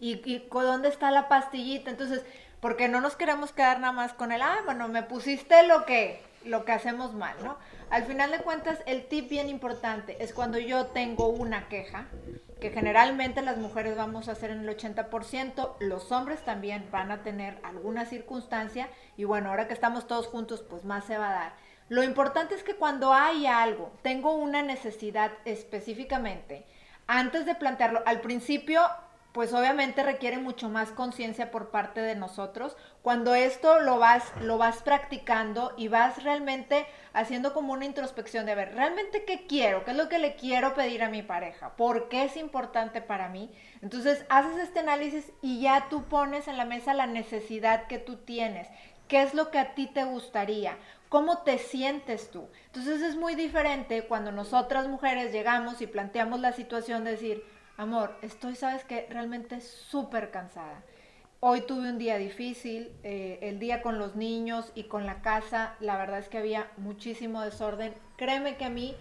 ¿Y, 0.00 0.20
y 0.32 0.48
dónde 0.48 0.88
está 0.88 1.10
la 1.10 1.28
pastillita? 1.28 1.90
Entonces, 1.90 2.24
porque 2.60 2.88
no 2.88 3.00
nos 3.00 3.16
queremos 3.16 3.52
quedar 3.52 3.80
nada 3.80 3.92
más 3.92 4.12
con 4.12 4.32
el, 4.32 4.42
ah, 4.42 4.58
bueno, 4.64 4.88
me 4.88 5.02
pusiste 5.02 5.62
lo 5.66 5.84
que, 5.84 6.22
lo 6.44 6.64
que 6.64 6.72
hacemos 6.72 7.14
mal, 7.14 7.36
¿no? 7.42 7.56
Al 7.90 8.04
final 8.04 8.30
de 8.30 8.40
cuentas, 8.40 8.78
el 8.86 9.06
tip 9.06 9.28
bien 9.28 9.48
importante 9.48 10.22
es 10.22 10.32
cuando 10.32 10.58
yo 10.58 10.86
tengo 10.86 11.28
una 11.28 11.68
queja, 11.68 12.06
que 12.60 12.70
generalmente 12.70 13.40
las 13.40 13.56
mujeres 13.56 13.96
vamos 13.96 14.28
a 14.28 14.32
hacer 14.32 14.50
en 14.50 14.68
el 14.68 14.76
80%, 14.76 15.76
los 15.80 16.10
hombres 16.10 16.44
también 16.44 16.88
van 16.90 17.10
a 17.10 17.22
tener 17.22 17.58
alguna 17.62 18.04
circunstancia 18.04 18.88
y 19.16 19.24
bueno, 19.24 19.50
ahora 19.50 19.68
que 19.68 19.74
estamos 19.74 20.06
todos 20.06 20.26
juntos, 20.26 20.64
pues 20.68 20.84
más 20.84 21.04
se 21.04 21.18
va 21.18 21.30
a 21.30 21.34
dar. 21.34 21.52
Lo 21.88 22.02
importante 22.02 22.54
es 22.54 22.62
que 22.62 22.74
cuando 22.74 23.14
hay 23.14 23.46
algo, 23.46 23.92
tengo 24.02 24.34
una 24.34 24.62
necesidad 24.62 25.32
específicamente, 25.44 26.66
antes 27.06 27.46
de 27.46 27.54
plantearlo, 27.54 28.02
al 28.04 28.20
principio 28.20 28.82
pues 29.32 29.52
obviamente 29.52 30.02
requiere 30.02 30.38
mucho 30.38 30.68
más 30.68 30.90
conciencia 30.90 31.50
por 31.50 31.70
parte 31.70 32.00
de 32.00 32.16
nosotros. 32.16 32.76
Cuando 33.02 33.34
esto 33.34 33.80
lo 33.80 33.98
vas, 33.98 34.24
lo 34.40 34.58
vas 34.58 34.82
practicando 34.82 35.74
y 35.76 35.88
vas 35.88 36.22
realmente 36.24 36.86
haciendo 37.12 37.52
como 37.52 37.72
una 37.72 37.84
introspección 37.84 38.46
de 38.46 38.54
ver, 38.54 38.74
realmente 38.74 39.24
qué 39.24 39.46
quiero, 39.46 39.84
qué 39.84 39.90
es 39.90 39.96
lo 39.96 40.08
que 40.08 40.18
le 40.18 40.36
quiero 40.36 40.74
pedir 40.74 41.02
a 41.02 41.10
mi 41.10 41.22
pareja, 41.22 41.76
por 41.76 42.08
qué 42.08 42.24
es 42.24 42.36
importante 42.36 43.02
para 43.02 43.28
mí. 43.28 43.52
Entonces 43.82 44.24
haces 44.28 44.58
este 44.58 44.80
análisis 44.80 45.30
y 45.42 45.60
ya 45.60 45.88
tú 45.90 46.04
pones 46.04 46.48
en 46.48 46.56
la 46.56 46.64
mesa 46.64 46.94
la 46.94 47.06
necesidad 47.06 47.86
que 47.86 47.98
tú 47.98 48.16
tienes, 48.16 48.68
qué 49.08 49.22
es 49.22 49.34
lo 49.34 49.50
que 49.50 49.58
a 49.58 49.74
ti 49.74 49.86
te 49.86 50.04
gustaría. 50.04 50.76
¿Cómo 51.08 51.38
te 51.38 51.56
sientes 51.56 52.30
tú? 52.30 52.48
Entonces 52.66 53.00
es 53.00 53.16
muy 53.16 53.34
diferente 53.34 54.02
cuando 54.02 54.30
nosotras 54.30 54.88
mujeres 54.88 55.32
llegamos 55.32 55.80
y 55.80 55.86
planteamos 55.86 56.40
la 56.40 56.52
situación 56.52 57.04
de 57.04 57.12
decir, 57.12 57.44
amor, 57.78 58.16
estoy, 58.22 58.56
sabes 58.56 58.84
que 58.84 59.06
realmente 59.08 59.60
súper 59.60 60.30
cansada. 60.30 60.82
Hoy 61.40 61.60
tuve 61.60 61.88
un 61.88 61.98
día 61.98 62.18
difícil, 62.18 62.92
eh, 63.04 63.38
el 63.42 63.60
día 63.60 63.80
con 63.80 63.98
los 63.98 64.16
niños 64.16 64.72
y 64.74 64.84
con 64.84 65.06
la 65.06 65.22
casa, 65.22 65.76
la 65.78 65.96
verdad 65.96 66.18
es 66.18 66.28
que 66.28 66.38
había 66.38 66.70
muchísimo 66.76 67.40
desorden. 67.40 67.94
Créeme 68.16 68.56
que 68.56 68.64
a 68.64 68.70
mí 68.70 68.96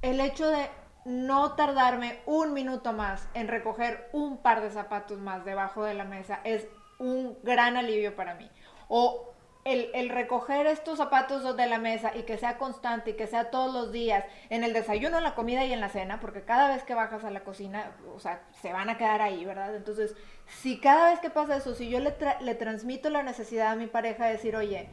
el 0.00 0.20
hecho 0.20 0.48
de 0.48 0.70
no 1.04 1.52
tardarme 1.52 2.20
un 2.24 2.54
minuto 2.54 2.94
más 2.94 3.28
en 3.34 3.48
recoger 3.48 4.08
un 4.12 4.38
par 4.38 4.62
de 4.62 4.70
zapatos 4.70 5.18
más 5.18 5.44
debajo 5.44 5.84
de 5.84 5.94
la 5.94 6.04
mesa 6.04 6.40
es 6.44 6.66
un 6.98 7.36
gran 7.42 7.76
alivio 7.76 8.16
para 8.16 8.34
mí. 8.34 8.50
O 8.88 9.34
el, 9.70 10.08
recoger 10.08 10.66
estos 10.66 10.98
zapatos 10.98 11.56
de 11.56 11.66
la 11.66 11.78
mesa 11.78 12.12
y 12.16 12.22
que 12.22 12.38
sea 12.38 12.58
constante 12.58 13.10
y 13.10 13.14
que 13.14 13.26
sea 13.26 13.50
todos 13.50 13.72
los 13.72 13.92
días, 13.92 14.24
en 14.48 14.64
el 14.64 14.72
desayuno, 14.72 15.18
en 15.18 15.24
la 15.24 15.34
comida 15.34 15.64
y 15.64 15.72
en 15.72 15.80
la 15.80 15.88
cena, 15.88 16.20
porque 16.20 16.42
cada 16.42 16.68
vez 16.68 16.82
que 16.84 16.94
bajas 16.94 17.24
a 17.24 17.30
la 17.30 17.40
cocina, 17.40 17.92
o 18.14 18.20
sea, 18.20 18.42
se 18.60 18.72
van 18.72 18.90
a 18.90 18.98
quedar 18.98 19.22
ahí, 19.22 19.44
¿verdad? 19.44 19.74
Entonces, 19.74 20.14
si 20.46 20.80
cada 20.80 21.10
vez 21.10 21.20
que 21.20 21.30
pasa 21.30 21.56
eso, 21.56 21.74
si 21.74 21.88
yo 21.88 22.00
le, 22.00 22.14
le 22.40 22.54
transmito 22.54 23.10
la 23.10 23.22
necesidad 23.22 23.68
a 23.68 23.76
mi 23.76 23.86
pareja 23.86 24.26
de 24.26 24.32
decir, 24.32 24.56
oye, 24.56 24.88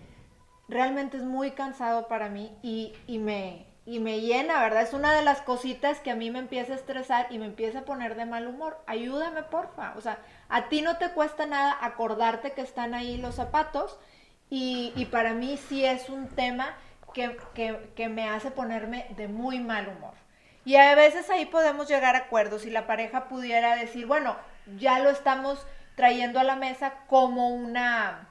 realmente 0.68 1.18
es 1.18 1.24
muy 1.24 1.52
cansado 1.52 2.08
para 2.08 2.30
mí 2.30 2.58
y, 2.62 2.94
y, 3.08 3.20
me, 3.20 3.68
y 3.86 4.00
me 4.00 4.22
llena, 4.22 4.62
¿verdad? 4.62 4.84
Es 4.84 4.94
una 4.94 5.14
de 5.14 5.24
las 5.24 5.42
cositas 5.42 6.00
que 6.00 6.12
a 6.12 6.16
mí 6.16 6.30
me 6.30 6.40
empieza 6.40 6.74
a 6.74 6.76
estresar 6.76 7.28
y 7.30 7.40
me 7.40 7.46
empieza 7.46 7.80
a 7.80 7.86
poner 7.86 8.16
de 8.16 8.26
mal 8.26 8.48
humor. 8.48 8.78
Ayúdame, 8.86 9.44
porfa. 9.44 9.94
O 9.98 10.02
sea, 10.02 10.20
a 10.50 10.70
ti 10.70 10.82
no 10.82 10.98
te 10.98 11.12
cuesta 11.12 11.46
nada 11.46 11.78
acordarte 11.82 12.52
que 12.52 12.62
están 12.62 12.94
ahí 12.94 13.18
los 13.18 13.36
zapatos 13.36 13.98
y, 14.50 15.06
para 15.12 15.34
mí 15.34 15.58
sí 15.58 15.84
es 15.84 16.10
un 16.10 16.28
tema 16.28 16.76
que, 17.14 18.10
me 18.10 18.30
hace 18.30 18.52
ponerme 18.52 19.08
de 19.18 19.28
muy 19.28 19.60
mal 19.60 19.88
humor. 19.88 20.14
Y 20.64 20.76
a 20.76 20.96
veces 20.96 21.30
ahí 21.30 21.46
podemos 21.46 21.88
llegar 21.88 22.16
a 22.16 22.20
acuerdos 22.20 22.66
y 22.66 22.70
la 22.70 22.88
pareja 22.88 23.28
pudiera 23.28 23.76
decir, 23.76 24.06
bueno, 24.06 24.36
ya 24.78 25.00
lo 25.00 25.10
estamos 25.10 25.66
trayendo 25.96 26.40
a 26.40 26.44
la 26.44 26.56
mesa 26.56 26.94
como 27.08 27.50
una 27.50 28.28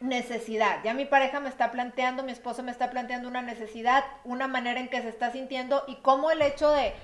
necesidad. 0.00 0.82
Ya 0.84 0.94
mi 0.94 1.04
pareja 1.04 1.40
me 1.40 1.48
está 1.48 1.70
planteando, 1.70 2.22
mi 2.22 2.32
esposa 2.32 2.62
me 2.62 2.70
está 2.70 2.90
planteando 2.90 3.28
una 3.28 3.42
necesidad, 3.42 4.04
una 4.24 4.48
manera 4.48 4.80
en 4.80 4.88
que 4.88 5.02
se 5.02 5.08
está 5.08 5.30
sintiendo 5.30 5.84
y 5.86 5.96
cómo 5.96 6.30
el 6.30 6.40
hecho 6.42 6.70
de, 6.70 6.94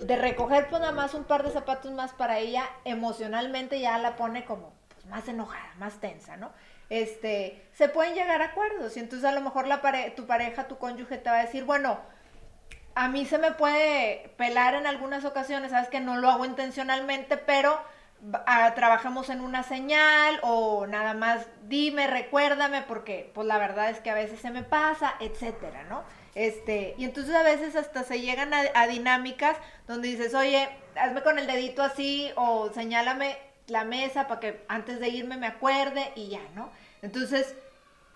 de 0.00 0.16
recoger 0.16 0.68
pues 0.68 0.80
nada 0.80 0.92
más 0.92 1.14
un 1.14 1.24
par 1.24 1.42
de 1.42 1.50
zapatos 1.50 1.92
más 1.92 2.12
para 2.12 2.38
ella 2.38 2.64
emocionalmente 2.84 3.80
ya 3.80 3.98
la 3.98 4.16
pone 4.16 4.44
como 4.44 4.72
más 5.08 5.28
enojada, 5.28 5.72
más 5.78 6.00
tensa, 6.00 6.36
¿no? 6.36 6.52
Este, 6.90 7.66
se 7.72 7.88
pueden 7.88 8.14
llegar 8.14 8.42
a 8.42 8.46
acuerdos 8.46 8.96
y 8.96 9.00
entonces 9.00 9.28
a 9.28 9.32
lo 9.32 9.40
mejor 9.40 9.66
la 9.66 9.80
tu 10.14 10.26
pareja, 10.26 10.68
tu 10.68 10.78
cónyuge 10.78 11.18
te 11.18 11.30
va 11.30 11.38
a 11.38 11.42
decir, 11.42 11.64
bueno, 11.64 11.98
a 12.94 13.08
mí 13.08 13.26
se 13.26 13.38
me 13.38 13.52
puede 13.52 14.30
pelar 14.36 14.74
en 14.74 14.86
algunas 14.86 15.24
ocasiones, 15.24 15.70
sabes 15.70 15.88
que 15.88 16.00
no 16.00 16.16
lo 16.16 16.30
hago 16.30 16.44
intencionalmente, 16.44 17.36
pero 17.36 17.80
trabajamos 18.74 19.28
en 19.28 19.40
una 19.40 19.62
señal 19.62 20.38
o 20.42 20.86
nada 20.86 21.14
más 21.14 21.46
dime, 21.64 22.06
recuérdame, 22.06 22.82
porque 22.82 23.30
pues 23.34 23.46
la 23.46 23.58
verdad 23.58 23.90
es 23.90 24.00
que 24.00 24.10
a 24.10 24.14
veces 24.14 24.40
se 24.40 24.50
me 24.50 24.62
pasa, 24.62 25.14
etcétera, 25.20 25.84
¿no? 25.84 26.04
Este, 26.34 26.94
y 26.98 27.04
entonces 27.04 27.34
a 27.34 27.42
veces 27.42 27.76
hasta 27.76 28.02
se 28.02 28.20
llegan 28.20 28.52
a, 28.54 28.86
dinámicas 28.86 29.56
donde 29.86 30.08
dices, 30.08 30.34
oye, 30.34 30.68
hazme 30.96 31.22
con 31.22 31.38
el 31.38 31.46
dedito 31.46 31.82
así 31.82 32.32
o 32.36 32.70
señálame 32.72 33.36
la 33.66 33.84
mesa 33.84 34.28
para 34.28 34.40
que 34.40 34.64
antes 34.68 35.00
de 35.00 35.08
irme 35.08 35.36
me 35.36 35.46
acuerde 35.46 36.12
y 36.16 36.28
ya, 36.28 36.42
¿no? 36.54 36.70
Entonces, 37.02 37.56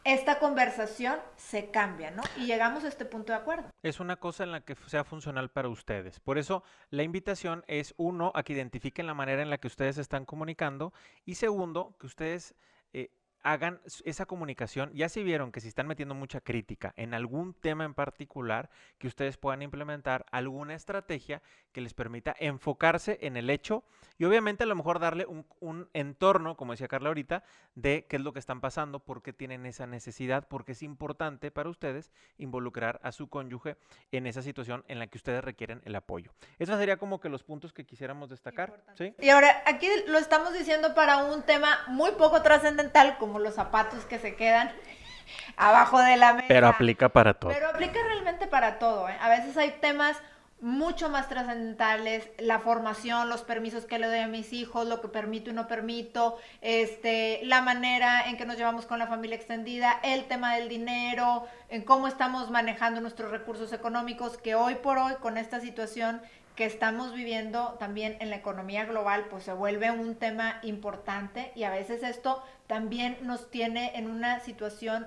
esta 0.05 0.39
conversación 0.39 1.17
se 1.37 1.71
cambia, 1.71 2.11
¿no? 2.11 2.23
Y 2.37 2.47
llegamos 2.47 2.85
a 2.85 2.89
este 2.89 3.05
punto 3.05 3.33
de 3.33 3.39
acuerdo. 3.39 3.69
Es 3.83 4.01
una 4.01 4.17
cosa 4.17 4.45
en 4.45 4.53
la 4.53 4.61
que 4.63 4.75
sea 4.87 5.05
funcional 5.05 5.51
para 5.51 5.69
ustedes. 5.69 6.21
Por 6.21 6.39
eso 6.39 6.63
la 6.91 7.03
invitación 7.03 7.65
es, 7.67 7.95
uno, 7.99 8.33
a 8.35 8.43
que 8.43 8.55
identifiquen 8.55 9.07
la 9.07 9.15
manera 9.15 9.43
en 9.43 9.51
la 9.51 9.59
que 9.59 9.67
ustedes 9.67 9.99
están 9.99 10.25
comunicando 10.25 10.93
y 11.27 11.35
segundo, 11.35 11.95
que 11.99 12.07
ustedes 12.07 12.55
eh, 12.93 13.11
hagan 13.43 13.81
esa 14.05 14.27
comunicación. 14.27 14.91
Ya 14.95 15.09
si 15.09 15.23
vieron 15.23 15.53
que 15.53 15.61
si 15.61 15.69
están 15.69 15.87
metiendo 15.87 16.15
mucha 16.15 16.41
crítica 16.41 16.93
en 16.97 17.15
algún 17.15 17.55
tema 17.55 17.85
en 17.85 17.95
particular, 17.95 18.71
que 18.99 19.07
ustedes 19.07 19.37
puedan 19.37 19.63
implementar 19.63 20.27
alguna 20.31 20.75
estrategia 20.75 21.43
que 21.73 21.81
les 21.81 21.95
permita 21.95 22.35
enfocarse 22.39 23.19
en 23.23 23.37
el 23.37 23.51
hecho 23.51 23.85
y 24.19 24.25
obviamente 24.25 24.65
a 24.65 24.67
lo 24.67 24.75
mejor 24.75 24.99
darle 24.99 25.27
un, 25.27 25.47
un 25.61 25.89
entorno, 25.93 26.57
como 26.57 26.73
decía 26.73 26.89
Carla 26.89 27.09
ahorita, 27.09 27.45
de 27.75 28.07
qué 28.09 28.17
es 28.17 28.23
lo 28.23 28.33
que 28.33 28.41
están 28.41 28.61
pasando, 28.61 28.99
por 28.99 29.23
qué 29.23 29.33
tienen 29.33 29.67
esa 29.67 29.87
necesidad, 29.87 30.49
porque 30.49 30.73
es 30.73 30.83
importante 30.83 31.51
para 31.51 31.71
ustedes 31.71 32.11
involucrar 32.37 32.99
a 33.03 33.13
su 33.13 33.29
cónyuge 33.29 33.77
en 34.11 34.27
esa 34.27 34.43
situación 34.43 34.85
en 34.89 34.99
la 34.99 35.07
que 35.07 35.19
ustedes 35.19 35.45
requieren 35.45 35.81
el 35.85 35.95
apoyo. 35.95 36.33
Esos 36.59 36.79
sería 36.79 36.97
como 36.97 37.21
que 37.21 37.29
los 37.29 37.45
puntos 37.45 37.73
que 37.73 37.85
quisiéramos 37.85 38.29
destacar. 38.29 38.83
¿sí? 38.97 39.15
Y 39.21 39.29
ahora, 39.29 39.63
aquí 39.67 39.89
lo 40.09 40.19
estamos 40.19 40.53
diciendo 40.53 40.95
para 40.95 41.25
un 41.25 41.43
tema 41.43 41.85
muy 41.89 42.13
poco 42.13 42.43
trascendental, 42.43 43.19
los 43.39 43.55
zapatos 43.55 44.05
que 44.05 44.19
se 44.19 44.37
quedan 44.37 44.73
abajo 45.57 45.99
de 46.01 46.17
la 46.17 46.35
mesa. 46.35 46.49
Pero 46.49 46.69
aplica 46.69 47.09
para 47.09 47.35
todo. 47.35 47.53
Pero 47.53 47.69
aplica 47.69 48.03
realmente 48.03 48.47
para 48.47 48.79
todo. 48.79 49.09
¿eh? 49.09 49.17
A 49.21 49.29
veces 49.29 49.57
hay 49.57 49.73
temas 49.81 50.17
mucho 50.61 51.09
más 51.09 51.29
trascendentales, 51.29 52.29
la 52.39 52.59
formación, 52.59 53.29
los 53.29 53.43
permisos 53.43 53.85
que 53.85 53.99
le 53.99 54.09
doy 54.09 54.19
a 54.19 54.27
mis 54.27 54.53
hijos, 54.53 54.89
lo 54.89 55.01
que 55.01 55.09
permito 55.09 55.51
y 55.51 55.53
no 55.53 55.69
permito, 55.69 56.37
este, 56.63 57.41
la 57.45 57.63
manera 57.63 58.29
en 58.29 58.37
que 58.37 58.45
nos 58.45 58.57
llevamos 58.57 58.85
con 58.85 58.99
la 58.99 59.07
familia 59.07 59.37
extendida, 59.37 60.01
el 60.03 60.25
tema 60.25 60.57
del 60.57 60.69
dinero, 60.69 61.47
en 61.69 61.83
cómo 61.83 62.09
estamos 62.09 62.51
manejando 62.51 63.01
nuestros 63.01 63.31
recursos 63.31 63.73
económicos, 63.73 64.37
que 64.37 64.57
hoy 64.57 64.75
por 64.75 64.99
hoy 64.99 65.15
con 65.21 65.39
esta 65.39 65.61
situación 65.61 66.21
que 66.59 66.65
estamos 66.65 67.15
viviendo 67.15 67.77
también 67.79 68.17
en 68.19 68.31
la 68.31 68.37
economía 68.37 68.85
global, 68.85 69.27
pues 69.31 69.45
se 69.45 69.53
vuelve 69.53 69.93
un 69.93 70.17
tema 70.17 70.59
importante 70.65 71.53
y 71.55 71.63
a 71.63 71.71
veces 71.71 72.03
esto 72.03 72.43
también 72.67 73.17
nos 73.23 73.49
tiene 73.49 73.93
en 73.95 74.11
una 74.11 74.41
situación 74.41 75.07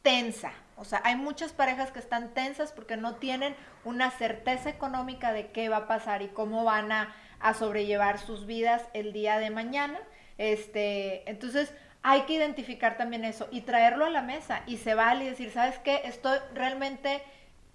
tensa. 0.00 0.52
O 0.78 0.86
sea, 0.86 1.02
hay 1.04 1.14
muchas 1.14 1.52
parejas 1.52 1.90
que 1.90 1.98
están 1.98 2.32
tensas 2.32 2.72
porque 2.72 2.96
no 2.96 3.16
tienen 3.16 3.54
una 3.84 4.10
certeza 4.10 4.70
económica 4.70 5.34
de 5.34 5.48
qué 5.48 5.68
va 5.68 5.76
a 5.76 5.86
pasar 5.86 6.22
y 6.22 6.28
cómo 6.28 6.64
van 6.64 6.90
a, 6.90 7.14
sobrellevar 7.58 8.18
sus 8.18 8.46
vidas 8.46 8.82
el 8.94 9.12
día 9.12 9.38
de 9.38 9.50
mañana. 9.50 9.98
Este, 10.38 11.30
entonces, 11.30 11.74
hay 12.02 12.22
que 12.22 12.32
identificar 12.32 12.96
también 12.96 13.26
eso 13.26 13.48
y 13.50 13.60
traerlo 13.60 14.06
a 14.06 14.10
la 14.10 14.22
mesa 14.22 14.62
y 14.66 14.78
se 14.78 14.94
vale 14.94 15.26
decir, 15.26 15.50
¿sabes 15.50 15.78
qué? 15.80 16.00
Estoy 16.04 16.38
realmente 16.54 17.22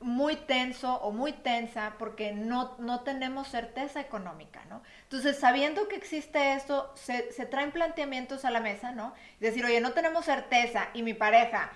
muy 0.01 0.35
tenso 0.35 0.95
o 0.95 1.11
muy 1.11 1.33
tensa 1.33 1.93
porque 1.97 2.31
no, 2.31 2.75
no 2.79 3.01
tenemos 3.01 3.47
certeza 3.47 4.01
económica, 4.01 4.63
¿no? 4.69 4.81
Entonces, 5.03 5.39
sabiendo 5.39 5.87
que 5.87 5.95
existe 5.95 6.53
esto, 6.53 6.91
se, 6.95 7.23
traen 7.45 7.71
planteamientos 7.71 8.45
a 8.45 8.51
la 8.51 8.59
mesa, 8.59 8.91
¿no? 8.91 9.13
Decir, 9.39 9.65
oye, 9.65 9.79
no 9.79 9.93
tenemos 9.93 10.25
certeza 10.25 10.89
y 10.93 11.03
mi 11.03 11.13
pareja 11.13 11.71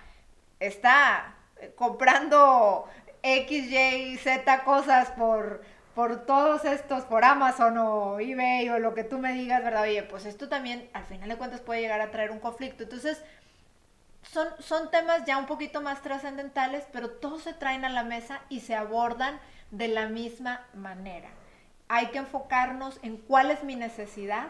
está 0.59 1.35
eh, 1.57 1.73
comprando 1.75 2.87
X, 3.21 3.71
Y, 3.71 4.17
Z 4.17 4.63
cosas 4.63 5.11
por, 5.11 5.63
por 5.93 6.25
todos 6.25 6.65
estos, 6.65 7.03
por 7.05 7.23
Amazon 7.23 7.77
o 7.77 8.19
eBay 8.19 8.69
o 8.69 8.79
lo 8.79 8.93
que 8.93 9.03
tú 9.03 9.19
me 9.19 9.33
digas, 9.33 9.63
¿verdad? 9.63 9.83
Oye, 9.83 10.03
pues 10.03 10.25
esto 10.25 10.49
también 10.49 10.89
al 10.93 11.05
final 11.05 11.29
de 11.29 11.37
cuentas 11.37 11.61
puede 11.61 11.81
llegar 11.81 12.01
a 12.01 12.11
traer 12.11 12.31
un 12.31 12.39
conflicto. 12.39 12.83
Entonces, 12.83 13.23
son, 14.31 14.91
temas 14.91 15.25
ya 15.25 15.37
un 15.37 15.45
poquito 15.45 15.81
más 15.81 16.01
trascendentales, 16.01 16.85
pero 16.91 17.09
todos 17.09 17.43
se 17.43 17.53
traen 17.53 17.85
a 17.85 17.89
la 17.89 18.03
mesa 18.03 18.41
y 18.49 18.61
se 18.61 18.75
abordan 18.75 19.39
de 19.71 19.87
la 19.87 20.07
misma 20.07 20.65
manera. 20.73 21.29
Hay 21.87 22.07
que 22.07 22.17
enfocarnos 22.17 22.99
en 23.03 23.17
cuál 23.17 23.51
es 23.51 23.63
mi 23.63 23.75
necesidad 23.75 24.49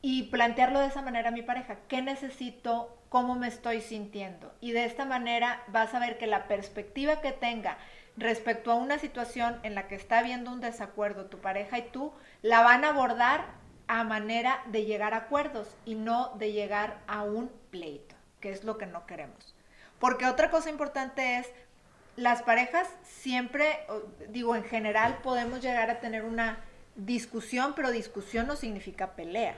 y 0.00 0.24
plantearlo 0.24 0.80
de 0.80 0.86
esa 0.86 1.02
manera 1.02 1.28
a 1.28 1.32
mi 1.32 1.42
pareja. 1.42 1.76
¿Qué 1.88 2.02
necesito? 2.02 2.96
¿Cómo 3.08 3.34
me 3.34 3.48
estoy 3.48 3.80
sintiendo? 3.80 4.54
Y 4.60 4.72
de 4.72 4.84
esta 4.84 5.04
manera 5.04 5.62
vas 5.68 5.94
a 5.94 5.98
ver 5.98 6.18
que 6.18 6.26
la 6.26 6.48
perspectiva 6.48 7.20
que 7.20 7.32
tenga 7.32 7.76
respecto 8.16 8.72
a 8.72 8.76
una 8.76 8.98
situación 8.98 9.58
en 9.62 9.74
la 9.74 9.88
que 9.88 9.94
está 9.94 10.18
habiendo 10.18 10.50
un 10.50 10.60
desacuerdo 10.60 11.26
tu 11.26 11.38
pareja 11.38 11.78
y 11.78 11.88
tú, 11.90 12.12
la 12.42 12.62
van 12.62 12.84
a 12.84 12.90
abordar 12.90 13.46
a 13.88 14.04
manera 14.04 14.62
de 14.66 14.84
llegar 14.84 15.14
a 15.14 15.18
acuerdos 15.18 15.76
y 15.84 15.94
no 15.94 16.30
de 16.36 16.52
llegar 16.52 16.98
a 17.06 17.22
un 17.22 17.50
pleito 17.70 18.11
que 18.42 18.50
es 18.50 18.64
lo 18.64 18.76
que 18.76 18.84
no 18.84 19.06
queremos. 19.06 19.54
Porque 19.98 20.26
otra 20.26 20.50
cosa 20.50 20.68
importante 20.68 21.38
es, 21.38 21.48
las 22.16 22.42
parejas 22.42 22.86
siempre, 23.02 23.86
digo, 24.28 24.54
en 24.54 24.64
general 24.64 25.20
podemos 25.22 25.62
llegar 25.62 25.88
a 25.88 26.00
tener 26.00 26.24
una 26.24 26.58
discusión, 26.94 27.72
pero 27.74 27.90
discusión 27.90 28.46
no 28.46 28.56
significa 28.56 29.16
pelea. 29.16 29.56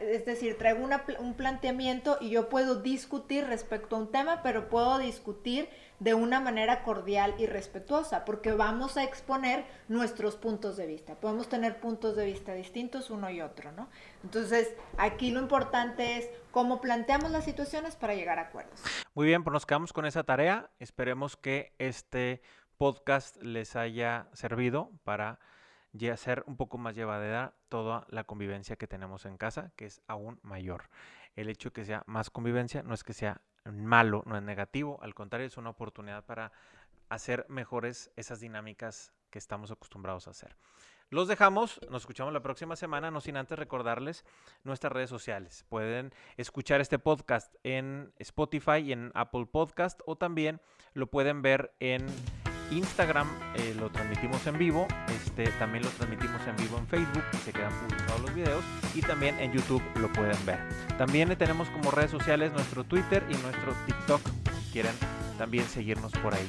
Es 0.00 0.26
decir, 0.26 0.58
traigo 0.58 0.86
un 1.20 1.34
planteamiento 1.34 2.18
y 2.20 2.30
yo 2.30 2.48
puedo 2.48 2.82
discutir 2.82 3.46
respecto 3.46 3.96
a 3.96 4.00
un 4.00 4.10
tema, 4.10 4.42
pero 4.42 4.68
puedo 4.68 4.98
discutir 4.98 5.68
de 6.00 6.12
una 6.12 6.40
manera 6.40 6.82
cordial 6.82 7.34
y 7.38 7.46
respetuosa, 7.46 8.24
porque 8.24 8.52
vamos 8.52 8.96
a 8.96 9.04
exponer 9.04 9.64
nuestros 9.88 10.36
puntos 10.36 10.76
de 10.76 10.86
vista. 10.86 11.14
Podemos 11.14 11.48
tener 11.48 11.80
puntos 11.80 12.16
de 12.16 12.26
vista 12.26 12.52
distintos 12.52 13.08
uno 13.08 13.30
y 13.30 13.40
otro, 13.40 13.72
¿no? 13.72 13.88
Entonces, 14.22 14.74
aquí 14.98 15.30
lo 15.30 15.40
importante 15.40 16.18
es 16.18 16.28
cómo 16.50 16.80
planteamos 16.80 17.30
las 17.30 17.44
situaciones 17.44 17.96
para 17.96 18.14
llegar 18.14 18.38
a 18.38 18.42
acuerdos. 18.42 18.82
Muy 19.14 19.26
bien, 19.26 19.44
pues 19.44 19.52
nos 19.52 19.64
quedamos 19.64 19.92
con 19.92 20.04
esa 20.04 20.24
tarea. 20.24 20.70
Esperemos 20.78 21.36
que 21.36 21.72
este 21.78 22.42
podcast 22.76 23.40
les 23.40 23.76
haya 23.76 24.26
servido 24.34 24.90
para 25.04 25.38
hacer 26.12 26.44
un 26.46 26.56
poco 26.56 26.78
más 26.78 26.94
llevadera 26.94 27.54
toda 27.68 28.06
la 28.08 28.24
convivencia 28.24 28.76
que 28.76 28.86
tenemos 28.86 29.26
en 29.26 29.36
casa, 29.36 29.72
que 29.76 29.86
es 29.86 30.02
aún 30.06 30.38
mayor. 30.42 30.88
El 31.36 31.48
hecho 31.48 31.70
de 31.70 31.72
que 31.72 31.84
sea 31.84 32.04
más 32.06 32.30
convivencia 32.30 32.82
no 32.82 32.94
es 32.94 33.04
que 33.04 33.12
sea 33.12 33.40
malo, 33.64 34.22
no 34.26 34.36
es 34.36 34.42
negativo, 34.42 34.98
al 35.02 35.14
contrario, 35.14 35.46
es 35.46 35.56
una 35.56 35.70
oportunidad 35.70 36.24
para 36.24 36.52
hacer 37.08 37.46
mejores 37.48 38.10
esas 38.16 38.40
dinámicas 38.40 39.12
que 39.30 39.38
estamos 39.38 39.70
acostumbrados 39.70 40.28
a 40.28 40.30
hacer. 40.30 40.56
Los 41.10 41.28
dejamos, 41.28 41.80
nos 41.90 42.02
escuchamos 42.02 42.32
la 42.32 42.42
próxima 42.42 42.76
semana, 42.76 43.10
no 43.10 43.20
sin 43.20 43.36
antes 43.36 43.58
recordarles 43.58 44.24
nuestras 44.64 44.92
redes 44.92 45.10
sociales. 45.10 45.64
Pueden 45.68 46.12
escuchar 46.36 46.80
este 46.80 46.98
podcast 46.98 47.54
en 47.62 48.12
Spotify 48.18 48.78
y 48.78 48.92
en 48.92 49.12
Apple 49.14 49.46
Podcast 49.46 50.00
o 50.06 50.16
también 50.16 50.60
lo 50.92 51.06
pueden 51.08 51.42
ver 51.42 51.74
en 51.78 52.06
Instagram, 52.74 53.28
eh, 53.54 53.74
lo 53.78 53.90
transmitimos 53.90 54.46
en 54.46 54.58
vivo, 54.58 54.86
este, 55.24 55.46
también 55.58 55.84
lo 55.84 55.90
transmitimos 55.90 56.40
en 56.46 56.56
vivo 56.56 56.78
en 56.78 56.86
Facebook 56.86 57.24
y 57.32 57.36
se 57.38 57.52
quedan 57.52 57.72
publicados 57.80 58.20
los 58.20 58.34
videos 58.34 58.64
y 58.94 59.00
también 59.00 59.38
en 59.40 59.52
YouTube 59.52 59.82
lo 59.96 60.12
pueden 60.12 60.36
ver. 60.44 60.58
También 60.98 61.34
tenemos 61.36 61.68
como 61.70 61.90
redes 61.90 62.10
sociales 62.10 62.52
nuestro 62.52 62.84
Twitter 62.84 63.24
y 63.28 63.34
nuestro 63.34 63.72
TikTok 63.86 64.20
si 64.26 64.72
quieren 64.72 64.94
también 65.38 65.66
seguirnos 65.66 66.12
por 66.12 66.34
ahí. 66.34 66.48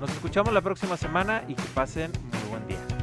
Nos 0.00 0.10
escuchamos 0.10 0.52
la 0.52 0.60
próxima 0.60 0.96
semana 0.96 1.44
y 1.48 1.54
que 1.54 1.62
pasen 1.74 2.10
muy 2.32 2.50
buen 2.50 2.66
día. 2.66 2.93